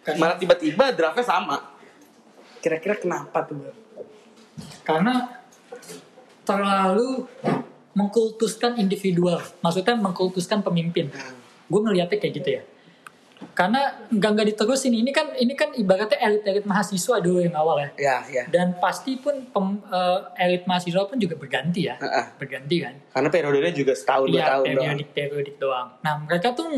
karena, 0.05 0.21
malah 0.21 0.37
tiba-tiba 0.37 0.93
draftnya 0.93 1.25
sama. 1.25 1.57
Kira-kira 2.61 3.01
kenapa 3.01 3.49
tuh 3.49 3.73
karena 4.85 5.41
terlalu 6.45 7.25
mengkultuskan 7.97 8.77
individual. 8.77 9.41
Maksudnya 9.65 9.97
mengkultuskan 9.97 10.61
pemimpin. 10.61 11.09
Gue 11.73 11.81
ngeliatnya 11.81 12.21
kayak 12.21 12.35
gitu 12.37 12.49
ya 12.61 12.63
karena 13.51 13.81
nggak 14.09 14.31
nggak 14.33 14.47
diterusin 14.49 14.93
ini 14.93 15.11
kan 15.11 15.31
ini 15.33 15.53
kan 15.53 15.71
ibaratnya 15.73 16.19
elit 16.19 16.43
elit 16.43 16.65
mahasiswa 16.65 17.19
dulu 17.19 17.39
yang 17.39 17.53
awal 17.53 17.77
ya 17.77 17.91
Ya 17.97 18.17
ya. 18.25 18.45
dan 18.47 18.75
pasti 18.77 19.17
pun 19.17 19.47
pem- 19.47 19.83
eh, 19.85 20.19
elit 20.41 20.65
mahasiswa 20.65 21.03
pun 21.03 21.17
juga 21.17 21.35
berganti 21.35 21.85
ya 21.85 21.95
Heeh. 21.97 22.25
berganti 22.37 22.77
kan 22.79 22.95
Karena 23.11 23.29
periodenya 23.29 23.73
juga 23.73 23.93
setahun 23.93 24.27
dua 24.27 24.35
Iya, 24.35 24.47
tahun 24.49 24.65
doang. 24.65 24.77
periodik 24.79 25.09
periodik 25.13 25.57
doang. 25.57 25.89
Nah, 26.01 26.15
mereka 26.21 26.49
tuh 26.53 26.69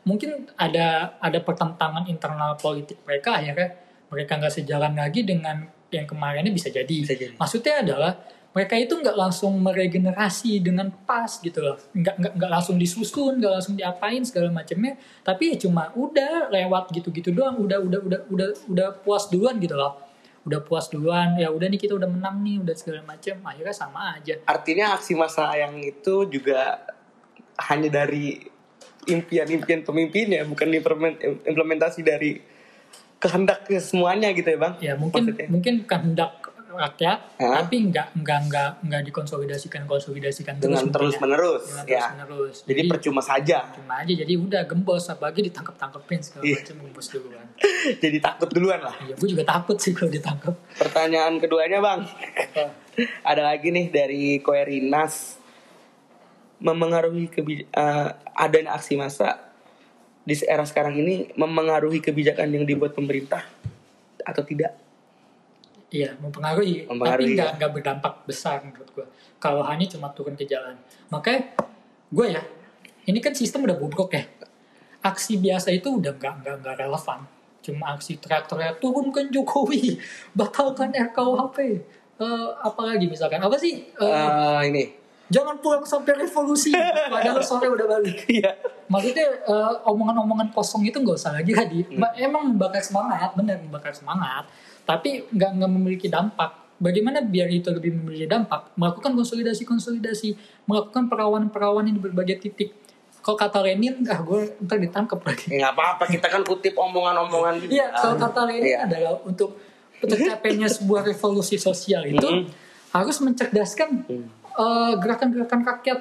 mungkin 0.00 0.30
ada 0.54 0.86
ada 1.16 1.38
pertentangan 1.38 2.04
internal 2.04 2.54
politik 2.54 3.00
mereka 3.02 3.36
akhirnya 3.36 3.68
mereka 4.08 4.32
nggak 4.36 4.54
sejalan 4.54 4.92
lagi 4.92 5.22
dengan 5.22 5.60
yang 5.88 6.04
kemarinnya 6.04 6.50
bisa 6.50 6.68
jadi. 6.68 6.96
Bisa 6.96 7.14
jadi. 7.14 7.34
Maksudnya 7.34 7.82
adalah 7.82 8.12
mereka 8.50 8.74
itu 8.74 8.98
nggak 8.98 9.14
langsung 9.14 9.54
meregenerasi 9.62 10.58
dengan 10.58 10.90
pas 11.06 11.38
gitu 11.38 11.62
loh, 11.62 11.78
nggak 11.94 12.14
nggak 12.18 12.32
nggak 12.34 12.50
langsung 12.50 12.76
disusun, 12.82 13.38
nggak 13.38 13.52
langsung 13.62 13.74
diapain 13.78 14.26
segala 14.26 14.50
macamnya, 14.50 14.98
tapi 15.22 15.54
ya 15.54 15.56
cuma 15.70 15.94
udah 15.94 16.50
lewat 16.50 16.90
gitu-gitu 16.90 17.30
doang, 17.30 17.62
udah 17.62 17.78
udah 17.78 18.00
udah 18.02 18.20
udah 18.26 18.48
udah 18.66 18.88
puas 19.06 19.30
duluan 19.30 19.54
gitu 19.62 19.78
loh, 19.78 20.02
udah 20.42 20.60
puas 20.66 20.90
duluan, 20.90 21.38
ya 21.38 21.46
udah 21.54 21.70
nih 21.70 21.78
kita 21.78 21.94
udah 21.94 22.10
menang 22.10 22.42
nih, 22.42 22.58
udah 22.58 22.74
segala 22.74 23.06
macam, 23.06 23.38
akhirnya 23.46 23.74
sama 23.74 24.18
aja. 24.18 24.34
Artinya 24.42 24.98
aksi 24.98 25.14
massa 25.14 25.46
yang 25.54 25.78
itu 25.78 26.26
juga 26.26 26.82
hanya 27.70 28.02
dari 28.02 28.34
impian-impian 29.06 29.86
pemimpinnya, 29.86 30.42
bukan 30.42 30.74
implement- 30.74 31.22
implementasi 31.46 32.02
dari 32.02 32.42
kehendak 33.20 33.68
semuanya 33.84 34.32
gitu 34.32 34.48
ya 34.48 34.58
bang? 34.58 34.74
ya 34.80 34.92
mungkin 34.96 35.28
Maksudnya. 35.28 35.46
mungkin 35.52 35.74
kehendak 35.84 36.39
rakyat 36.72 37.18
Hah? 37.36 37.62
tapi 37.62 37.76
nggak 37.86 38.14
nggak 38.18 38.40
nggak 38.46 38.70
nggak 38.86 39.02
dikonsolidasikan 39.06 39.84
konsolidasikan 39.84 40.54
dengan 40.56 40.86
terus 40.88 41.14
ya. 41.14 41.20
menerus 41.20 41.62
dengan 41.66 41.84
ya. 41.84 41.90
terus 41.90 42.10
menerus 42.14 42.56
Jadi 42.62 42.80
percuma 42.86 43.20
saja. 43.20 43.58
cuma 43.74 43.94
aja 43.98 44.12
jadi 44.12 44.32
udah 44.34 44.62
gembos 44.64 45.04
apalagi 45.06 45.46
ditangkap 45.46 45.74
tangkepin 45.76 46.20
segala 46.20 46.42
Iya. 46.46 46.56
macam 46.62 46.76
gembos 46.86 47.06
duluan 47.08 47.46
Jadi 48.02 48.18
takut 48.18 48.48
duluan 48.48 48.80
lah. 48.80 48.94
ya 49.02 49.14
gue 49.14 49.28
juga 49.28 49.44
takut 49.44 49.76
sih 49.76 49.92
kalau 49.92 50.10
ditangkap 50.10 50.54
Pertanyaan 50.76 51.36
keduanya 51.36 51.78
bang, 51.78 52.00
ada 53.30 53.42
lagi 53.44 53.68
nih 53.68 53.86
dari 53.88 54.24
Koerinas 54.40 55.36
memengaruhi 56.60 57.28
kebi 57.28 57.64
eh, 57.64 58.08
adanya 58.36 58.76
aksi 58.76 58.96
massa 58.96 59.52
di 60.20 60.36
era 60.44 60.62
sekarang 60.68 60.94
ini 60.94 61.32
memengaruhi 61.32 61.98
kebijakan 61.98 62.52
yang 62.52 62.64
dibuat 62.68 62.92
pemerintah 62.92 63.40
atau 64.20 64.44
tidak? 64.44 64.76
Iya 65.90 66.14
mempengaruhi, 66.16 66.86
Mempengaruhi, 66.86 67.26
tapi 67.26 67.34
nggak 67.34 67.50
ya. 67.50 67.56
nggak 67.56 67.70
berdampak 67.72 68.12
besar 68.24 68.62
menurut 68.62 68.88
gue 68.88 69.06
kalau 69.36 69.62
hanya 69.62 69.86
cuma 69.86 70.10
turun 70.10 70.32
ke 70.32 70.44
jalan. 70.44 70.78
Makanya 71.08 71.54
gue 72.08 72.26
ya 72.28 72.42
ini 73.04 73.18
kan 73.18 73.32
sistem 73.32 73.64
udah 73.64 73.74
bobrok 73.74 74.10
ya. 74.12 74.24
Aksi 75.00 75.36
biasa 75.36 75.70
itu 75.70 75.88
udah 75.92 76.12
nggak 76.12 76.34
nggak 76.40 76.54
nggak 76.60 76.74
relevan. 76.78 77.20
Cuma 77.60 77.92
aksi 77.92 78.16
teriak-teriak 78.16 78.78
turunkan 78.78 79.28
Jokowi 79.28 79.98
batalkan 80.38 80.90
RKUHP 80.90 81.58
Eh, 82.20 82.48
apalagi 82.60 83.08
misalkan? 83.08 83.40
Apa 83.40 83.56
sih? 83.56 83.88
Eh, 83.90 84.04
Eh, 84.04 84.60
ini. 84.68 84.84
Jangan 85.26 85.56
pulang 85.56 85.80
sampai 85.82 86.20
revolusi. 86.20 86.68
Padahal 87.08 87.40
sore 87.40 87.64
udah 87.66 87.86
balik. 87.88 88.28
Iya. 88.36 88.52
maksudnya 88.86 89.24
eh, 89.40 89.72
omongan-omongan 89.84 90.50
kosong 90.50 90.82
itu 90.82 90.98
nggak 90.98 91.16
usah 91.16 91.32
lagi 91.32 91.54
tadi 91.54 91.80
Hmm. 91.86 92.02
emang 92.18 92.42
membakar 92.46 92.78
semangat 92.80 93.32
bener 93.32 93.56
membakar 93.56 93.94
semangat 93.94 94.50
tapi 94.90 95.22
nggak 95.30 95.50
nggak 95.54 95.70
memiliki 95.70 96.10
dampak 96.10 96.50
bagaimana 96.82 97.22
biar 97.22 97.46
itu 97.46 97.70
lebih 97.70 97.94
memiliki 97.94 98.26
dampak 98.26 98.74
melakukan 98.74 99.14
konsolidasi 99.14 99.62
konsolidasi 99.62 100.34
melakukan 100.66 101.06
perawanan-perawanan 101.06 101.94
di 101.94 102.02
berbagai 102.02 102.42
titik 102.42 102.74
kalau 103.20 103.36
kata 103.36 103.60
Lenin 103.60 104.00
ah 104.08 104.18
gue 104.18 104.56
ntar 104.64 104.80
ditangkap 104.80 105.20
lagi 105.20 105.52
Ya, 105.52 105.68
nggak 105.68 105.72
apa-apa, 105.76 106.04
kita 106.08 106.26
kan 106.26 106.40
kutip 106.40 106.72
omongan-omongan. 106.72 107.54
Iya, 107.68 107.92
kalau 107.92 108.16
kata 108.16 108.48
Lenin 108.48 108.72
Iya. 108.72 108.78
adalah 108.88 109.20
untuk 109.22 109.60
tercapainya 110.00 110.72
sebuah 110.72 111.04
revolusi 111.04 111.60
sosial 111.60 112.08
itu 112.08 112.24
Mm-mm. 112.24 112.48
harus 112.90 113.20
mencerdaskan 113.20 114.08
Mm. 114.08 114.24
eh, 114.56 114.92
gerakan-gerakan 114.96 115.60
rakyat. 115.62 116.00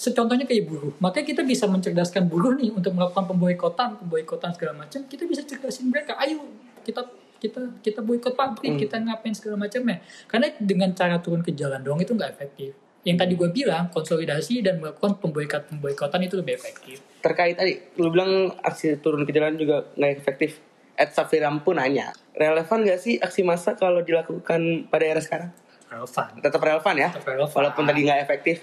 Secontohnya 0.00 0.48
kayak 0.48 0.64
buruh. 0.64 0.96
Makanya 0.96 1.26
kita 1.28 1.42
bisa 1.44 1.68
mencerdaskan 1.68 2.24
buruh 2.24 2.56
nih 2.56 2.72
untuk 2.72 2.96
melakukan 2.96 3.28
pemboikotan, 3.28 4.00
pemboikotan 4.00 4.56
segala 4.56 4.80
macam. 4.80 5.04
Kita 5.04 5.28
bisa 5.28 5.44
cerdasin 5.44 5.92
mereka. 5.92 6.16
Ayo 6.16 6.40
kita 6.80 7.04
kita 7.40 7.80
kita 7.80 8.04
boikot 8.04 8.36
pabrik, 8.36 8.76
Mm. 8.76 8.80
kita 8.84 8.96
ngapain 9.00 9.32
segala 9.32 9.64
macamnya. 9.66 10.04
Karena 10.28 10.52
dengan 10.60 10.92
cara 10.92 11.16
turun 11.18 11.40
ke 11.40 11.56
jalan 11.56 11.80
doang 11.80 11.98
itu 11.98 12.12
nggak 12.12 12.36
efektif. 12.36 12.76
Yang 13.00 13.16
tadi 13.16 13.32
gue 13.32 13.48
bilang 13.48 13.88
konsolidasi 13.88 14.60
dan 14.60 14.76
melakukan 14.76 15.16
pemboikot 15.16 15.72
pemboikotan 15.72 16.20
itu 16.20 16.36
lebih 16.36 16.60
efektif. 16.60 17.00
Terkait 17.24 17.56
tadi, 17.56 17.80
lu 17.96 18.12
bilang 18.12 18.52
aksi 18.60 19.00
turun 19.00 19.24
ke 19.24 19.32
jalan 19.32 19.56
juga 19.56 19.88
nggak 19.96 20.12
efektif. 20.20 20.60
Ed 21.00 21.16
Safiram 21.16 21.64
pun 21.64 21.80
nanya, 21.80 22.12
relevan 22.36 22.84
gak 22.84 23.00
sih 23.00 23.16
aksi 23.16 23.40
massa 23.40 23.72
kalau 23.72 24.04
dilakukan 24.04 24.84
pada 24.92 25.04
era 25.08 25.24
sekarang? 25.24 25.48
Relevan. 25.88 26.28
Tetap 26.44 26.60
relevan 26.60 26.94
ya? 27.00 27.08
Tetap 27.08 27.24
relevan. 27.24 27.56
Walaupun 27.56 27.84
tadi 27.88 28.00
nggak 28.04 28.20
efektif. 28.20 28.56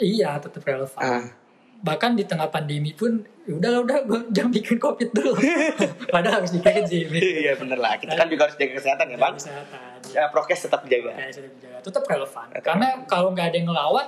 Iya, 0.00 0.40
tetap 0.40 0.64
relevan. 0.64 0.96
Ah. 1.04 1.43
Bahkan 1.84 2.16
di 2.16 2.24
tengah 2.24 2.48
pandemi 2.48 2.96
pun, 2.96 3.20
"Ya 3.44 3.60
udah 3.60 3.70
udah 3.84 3.98
gue 4.08 4.20
jangan 4.36 4.50
bikin 4.56 4.80
covid 4.80 5.12
dulu. 5.12 5.36
Padahal 6.14 6.40
harus 6.40 6.56
dikirin 6.56 6.84
sih. 6.88 7.04
Iya 7.12 7.60
bener 7.60 7.76
lah, 7.76 8.00
kita 8.00 8.16
kan 8.16 8.26
juga 8.32 8.48
harus 8.48 8.56
jaga 8.56 8.72
kesehatan 8.80 9.06
ya 9.12 9.16
bang. 9.20 9.34
Kesehatan. 9.36 9.96
Ya 10.16 10.22
prokes 10.32 10.60
tetap 10.64 10.80
dijaga. 10.88 11.12
Dijaga. 11.28 11.84
Tetap 11.84 12.02
relevan. 12.08 12.46
Karena 12.64 12.88
kalau 13.04 13.36
nggak 13.36 13.52
ada 13.52 13.56
yang 13.60 13.68
ngelawan, 13.68 14.06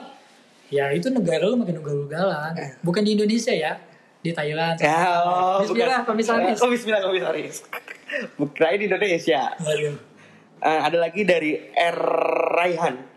ya 0.73 0.89
itu 0.97 1.13
negara 1.13 1.45
lu 1.45 1.61
makin 1.61 1.77
ugal-ugalan. 1.85 2.57
Bukan 2.81 3.05
di 3.05 3.13
Indonesia 3.13 3.53
ya, 3.53 3.77
di 4.25 4.33
Thailand. 4.33 4.77
Ya, 4.81 5.23
oh, 5.23 5.63
Bismillah, 5.63 6.03
komisaris. 6.03 6.59
Oh, 6.59 6.71
bismillah, 6.73 7.03
komisaris. 7.05 7.63
Bukan 8.35 8.75
di 8.81 8.85
Indonesia. 8.89 9.53
Waduh. 9.61 9.97
Eh, 10.57 10.81
ada 10.83 10.97
lagi 10.97 11.23
dari 11.23 11.53
R. 11.77 11.99
Raihan. 12.57 13.16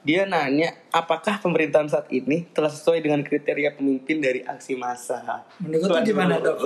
Dia 0.00 0.24
nanya, 0.24 0.72
apakah 0.88 1.44
pemerintahan 1.44 1.92
saat 1.92 2.08
ini 2.08 2.48
telah 2.56 2.72
sesuai 2.72 3.04
dengan 3.04 3.20
kriteria 3.20 3.76
pemimpin 3.76 4.16
dari 4.24 4.40
aksi 4.40 4.72
massa? 4.72 5.44
Menurut 5.60 6.00
gimana, 6.08 6.40
Dok? 6.40 6.56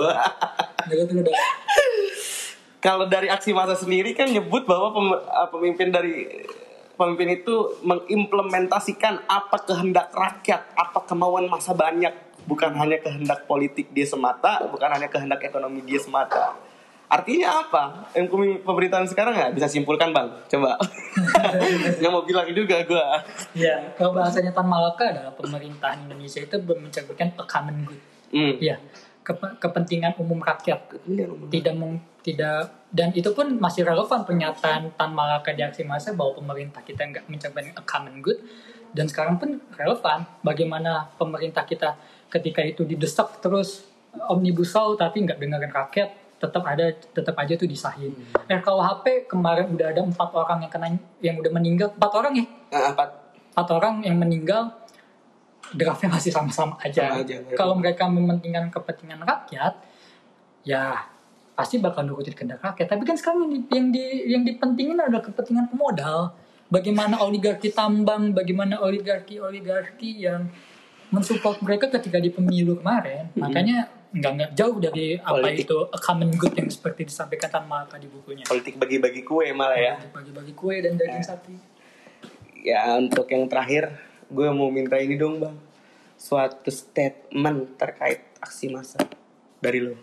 Menurut 0.87 1.09
lu 1.11 1.21
dong. 1.27 1.35
Kalau 2.85 3.09
dari 3.09 3.27
aksi 3.27 3.51
massa 3.51 3.75
sendiri 3.75 4.15
kan 4.15 4.29
nyebut 4.29 4.63
bahwa 4.63 4.93
pem- 4.93 5.19
eh, 5.19 5.47
pemimpin 5.51 5.89
dari 5.91 6.13
pemimpin 6.95 7.43
itu 7.43 7.75
mengimplementasikan 7.83 9.27
apa 9.27 9.57
kehendak 9.67 10.15
rakyat, 10.15 10.71
apa 10.77 11.03
kemauan 11.03 11.51
masa 11.51 11.75
banyak, 11.75 12.13
bukan 12.47 12.71
hanya 12.77 13.01
kehendak 13.03 13.43
politik 13.49 13.91
dia 13.91 14.07
semata, 14.07 14.63
bukan 14.69 14.89
hanya 14.95 15.11
kehendak 15.11 15.43
ekonomi 15.43 15.83
dia 15.83 15.99
semata. 15.99 16.55
Artinya 17.15 17.63
apa? 17.63 17.83
Yang 18.11 18.27
pemerintahan 18.67 19.07
sekarang 19.07 19.33
nggak 19.39 19.53
bisa 19.55 19.67
simpulkan 19.71 20.11
bang? 20.11 20.27
Coba. 20.51 20.75
Nggak 21.99 22.11
mau 22.11 22.27
bilang 22.27 22.43
juga 22.51 22.83
gue. 22.83 23.05
Ya, 23.55 23.95
kalau 23.95 24.11
bahasanya 24.11 24.51
Tan 24.51 24.67
Malaka 24.67 25.15
adalah 25.15 25.31
pemerintahan 25.31 26.03
Indonesia 26.03 26.43
itu 26.43 26.59
mencerminkan 26.59 27.39
a 27.39 27.43
common 27.47 27.87
good. 27.87 28.01
Iya, 28.35 28.75
kepe- 29.23 29.55
kepentingan 29.63 30.19
umum 30.19 30.43
rakyat. 30.43 30.91
tidak 31.47 31.73
meng, 31.79 32.03
tidak 32.19 32.67
dan 32.95 33.11
itu 33.11 33.27
pun 33.35 33.47
masih 33.59 33.83
relevan 33.83 34.23
pernyataan 34.23 34.91
Tan 34.95 35.11
Malaka 35.11 35.51
di 35.51 35.63
aksi 35.63 35.83
massa 35.83 36.15
bahwa 36.15 36.35
pemerintah 36.39 36.79
kita 36.79 37.03
nggak 37.03 37.27
mencapai 37.27 37.75
a 37.75 37.83
common 37.83 38.23
good 38.23 38.39
dan 38.95 39.11
sekarang 39.11 39.35
pun 39.35 39.59
relevan 39.75 40.23
bagaimana 40.39 41.11
pemerintah 41.19 41.67
kita 41.67 41.99
ketika 42.31 42.63
itu 42.63 42.87
didesak 42.87 43.43
terus 43.43 43.83
omnibus 44.31 44.71
law 44.71 44.95
tapi 44.95 45.27
nggak 45.27 45.35
dengerin 45.35 45.75
rakyat 45.75 46.09
tetap 46.35 46.63
ada 46.67 46.91
tetap 46.91 47.35
aja 47.39 47.53
tuh 47.55 47.67
disahin. 47.67 48.11
RKUHP 48.47 49.31
kemarin 49.31 49.71
udah 49.71 49.87
ada 49.95 50.01
empat 50.03 50.29
orang 50.35 50.67
yang 50.67 50.71
kena 50.71 50.87
yang 51.23 51.35
udah 51.39 51.51
meninggal 51.51 51.87
empat 51.95 52.11
orang 52.11 52.33
ya 52.35 52.45
Nah, 52.75 52.91
apa? 52.91 53.03
empat 53.55 53.67
orang 53.71 54.03
yang 54.03 54.19
meninggal 54.19 54.75
draftnya 55.71 56.11
masih 56.11 56.29
sama-sama 56.29 56.75
aja. 56.83 57.15
Sama 57.15 57.23
aja, 57.23 57.35
ya. 57.39 57.55
Kalau 57.55 57.73
mereka 57.79 58.05
mementingkan 58.05 58.67
kepentingan 58.69 59.23
rakyat, 59.23 59.73
ya 60.67 61.07
pasti 61.55 61.79
bakal 61.79 62.03
nurutin 62.03 62.35
kehendak 62.35 62.59
rakyat. 62.61 62.91
Tapi 62.91 63.03
kan 63.07 63.15
sekarang 63.15 63.47
yang 63.47 63.51
di, 63.55 63.59
yang, 63.71 63.87
di, 63.89 64.05
yang 64.35 64.43
dipentingin 64.43 64.99
adalah 64.99 65.23
kepentingan 65.23 65.71
pemodal. 65.71 66.35
Bagaimana 66.67 67.21
oligarki 67.23 67.71
tambang, 67.71 68.35
bagaimana 68.35 68.81
oligarki-oligarki 68.83 70.27
yang 70.27 70.51
mensupport 71.13 71.61
mereka 71.63 71.87
ketika 71.87 72.19
di 72.19 72.33
pemilu 72.33 72.81
kemarin. 72.81 73.31
Makanya 73.37 73.87
nggak 74.15 74.31
nggak 74.31 74.51
jauh 74.55 74.77
dari 74.79 75.19
apa 75.19 75.43
Politik. 75.43 75.67
itu 75.67 75.77
a 75.91 75.99
common 75.99 76.31
good 76.39 76.55
yang 76.55 76.71
seperti 76.71 77.11
disampaikan 77.11 77.51
Tan 77.51 77.65
Malaka 77.67 77.99
di 77.99 78.07
bukunya. 78.07 78.47
Politik 78.47 78.79
bagi-bagi 78.79 79.27
kue 79.27 79.51
malah 79.51 79.75
ya. 79.75 79.95
Bagi-bagi 80.15 80.55
kue 80.55 80.79
dan 80.79 80.95
daging 80.95 81.19
sapi. 81.19 81.55
Ya 82.63 82.95
untuk 82.95 83.27
yang 83.27 83.45
terakhir, 83.45 83.91
gue 84.31 84.47
mau 84.55 84.71
minta 84.71 84.95
ini 84.97 85.19
dong 85.19 85.37
bang, 85.37 85.53
suatu 86.17 86.71
statement 86.71 87.75
terkait 87.77 88.25
aksi 88.39 88.71
massa 88.71 88.97
dari 89.59 89.83
lo. 89.83 89.93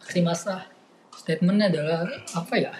aksi 0.00 0.26
massa 0.26 0.66
statementnya 1.14 1.70
adalah 1.70 2.02
apa 2.34 2.54
ya 2.58 2.72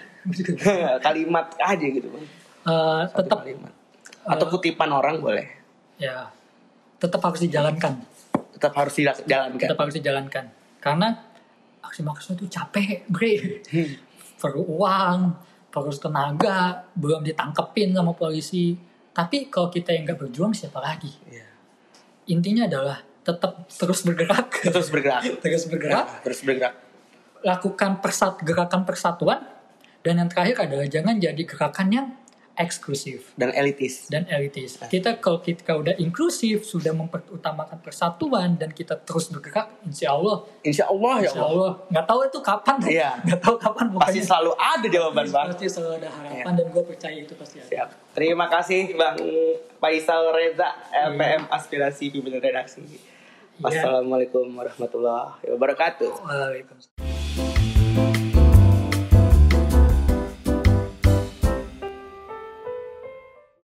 kalimat 1.05 1.47
aja 1.61 1.85
gitu 1.85 2.09
bang. 2.11 2.25
Eh, 2.61 3.01
Satu 3.07 3.17
tetap 3.23 3.39
kalimat. 3.45 3.73
Atau 4.25 4.45
kutipan 4.49 4.89
orang 4.91 5.21
boleh. 5.21 5.47
ya 6.01 6.33
tetap 6.97 7.21
harus 7.21 7.41
dijalankan 7.41 8.01
Tetap 8.61 8.77
harus 8.77 8.93
dijalankan. 8.93 9.57
tetap 9.57 9.77
harus 9.79 9.95
dijalankan 9.97 10.45
karena 10.77 11.07
aksi 11.81 12.01
massa 12.01 12.31
itu 12.31 12.45
capek 12.45 13.09
bre 13.09 13.65
perlu 14.37 14.61
uang 14.71 15.19
perlu 15.67 15.89
tenaga 15.91 16.85
belum 16.93 17.21
ditangkepin 17.23 17.89
sama 17.89 18.13
polisi 18.13 18.77
tapi 19.09 19.49
kalau 19.49 19.67
kita 19.67 19.91
yang 19.91 20.05
nggak 20.05 20.19
berjuang 20.19 20.53
siapa 20.53 20.77
lagi 20.77 21.09
Iya. 21.25 21.49
intinya 22.27 22.63
adalah 22.65 23.01
tetap 23.21 23.65
terus 23.67 24.01
bergerak 24.01 24.49
Terus 24.61 24.87
bergerak. 24.87 25.21
terus 25.43 25.65
bergerak 25.65 26.05
Terus 26.21 26.39
bergerak. 26.41 26.73
lakukan 27.41 27.97
persat 27.97 28.37
gerakan 28.41 28.85
persatuan 28.85 29.41
dan 30.01 30.13
yang 30.15 30.29
terakhir 30.29 30.61
adalah 30.61 30.85
jangan 30.85 31.17
jadi 31.17 31.41
gerakan 31.41 31.87
yang 31.89 32.07
eksklusif 32.61 33.33
Dan 33.33 33.49
elitis. 33.51 34.05
dan 34.05 34.29
elitis. 34.29 34.77
Kita 34.79 35.17
kalau 35.17 35.41
kita 35.41 35.73
udah 35.73 35.97
inklusif, 35.97 36.61
sudah 36.63 36.93
memperutamakan 36.93 37.81
persatuan 37.81 38.55
dan 38.55 38.69
kita 38.69 38.95
terus 38.97 39.27
bergerak, 39.27 39.81
insya 39.83 40.13
Allah, 40.13 40.45
Insya 40.61 40.85
Allah 40.85 41.13
ya 41.17 41.27
insya 41.27 41.41
Allah. 41.41 41.49
Allah 41.51 41.89
nggak 41.89 42.05
tahu 42.05 42.19
itu 42.23 42.39
kapan, 42.39 42.77
Iya. 42.85 43.09
nggak 43.25 43.39
tahu 43.39 43.55
kapan 43.57 43.85
Pasti 43.97 44.21
selalu 44.21 44.51
ada 44.55 44.87
jawaban 44.87 45.25
bang. 45.27 45.45
pasti 45.49 45.65
selalu 45.65 45.93
ada 45.97 46.09
harapan 46.11 46.53
dan 46.53 46.65
gue 46.69 46.83
percaya 46.85 47.17
itu 47.17 47.33
pasti 47.33 47.57
ada. 47.57 47.67
Siap. 47.67 47.89
Terima 48.11 48.45
kasih 48.45 48.93
Bang 48.93 49.17
Faisal 49.77 50.29
Reza, 50.31 50.69
LPM 50.91 51.49
Aspirasi 51.49 52.09
Pimpinan 52.09 52.37
Redaksi. 52.37 52.83
Wassalamualaikum 53.57 54.45
warahmatullahi 54.51 55.45
wabarakatuh. 55.47 56.11
Waalaikumsalam. 56.19 57.20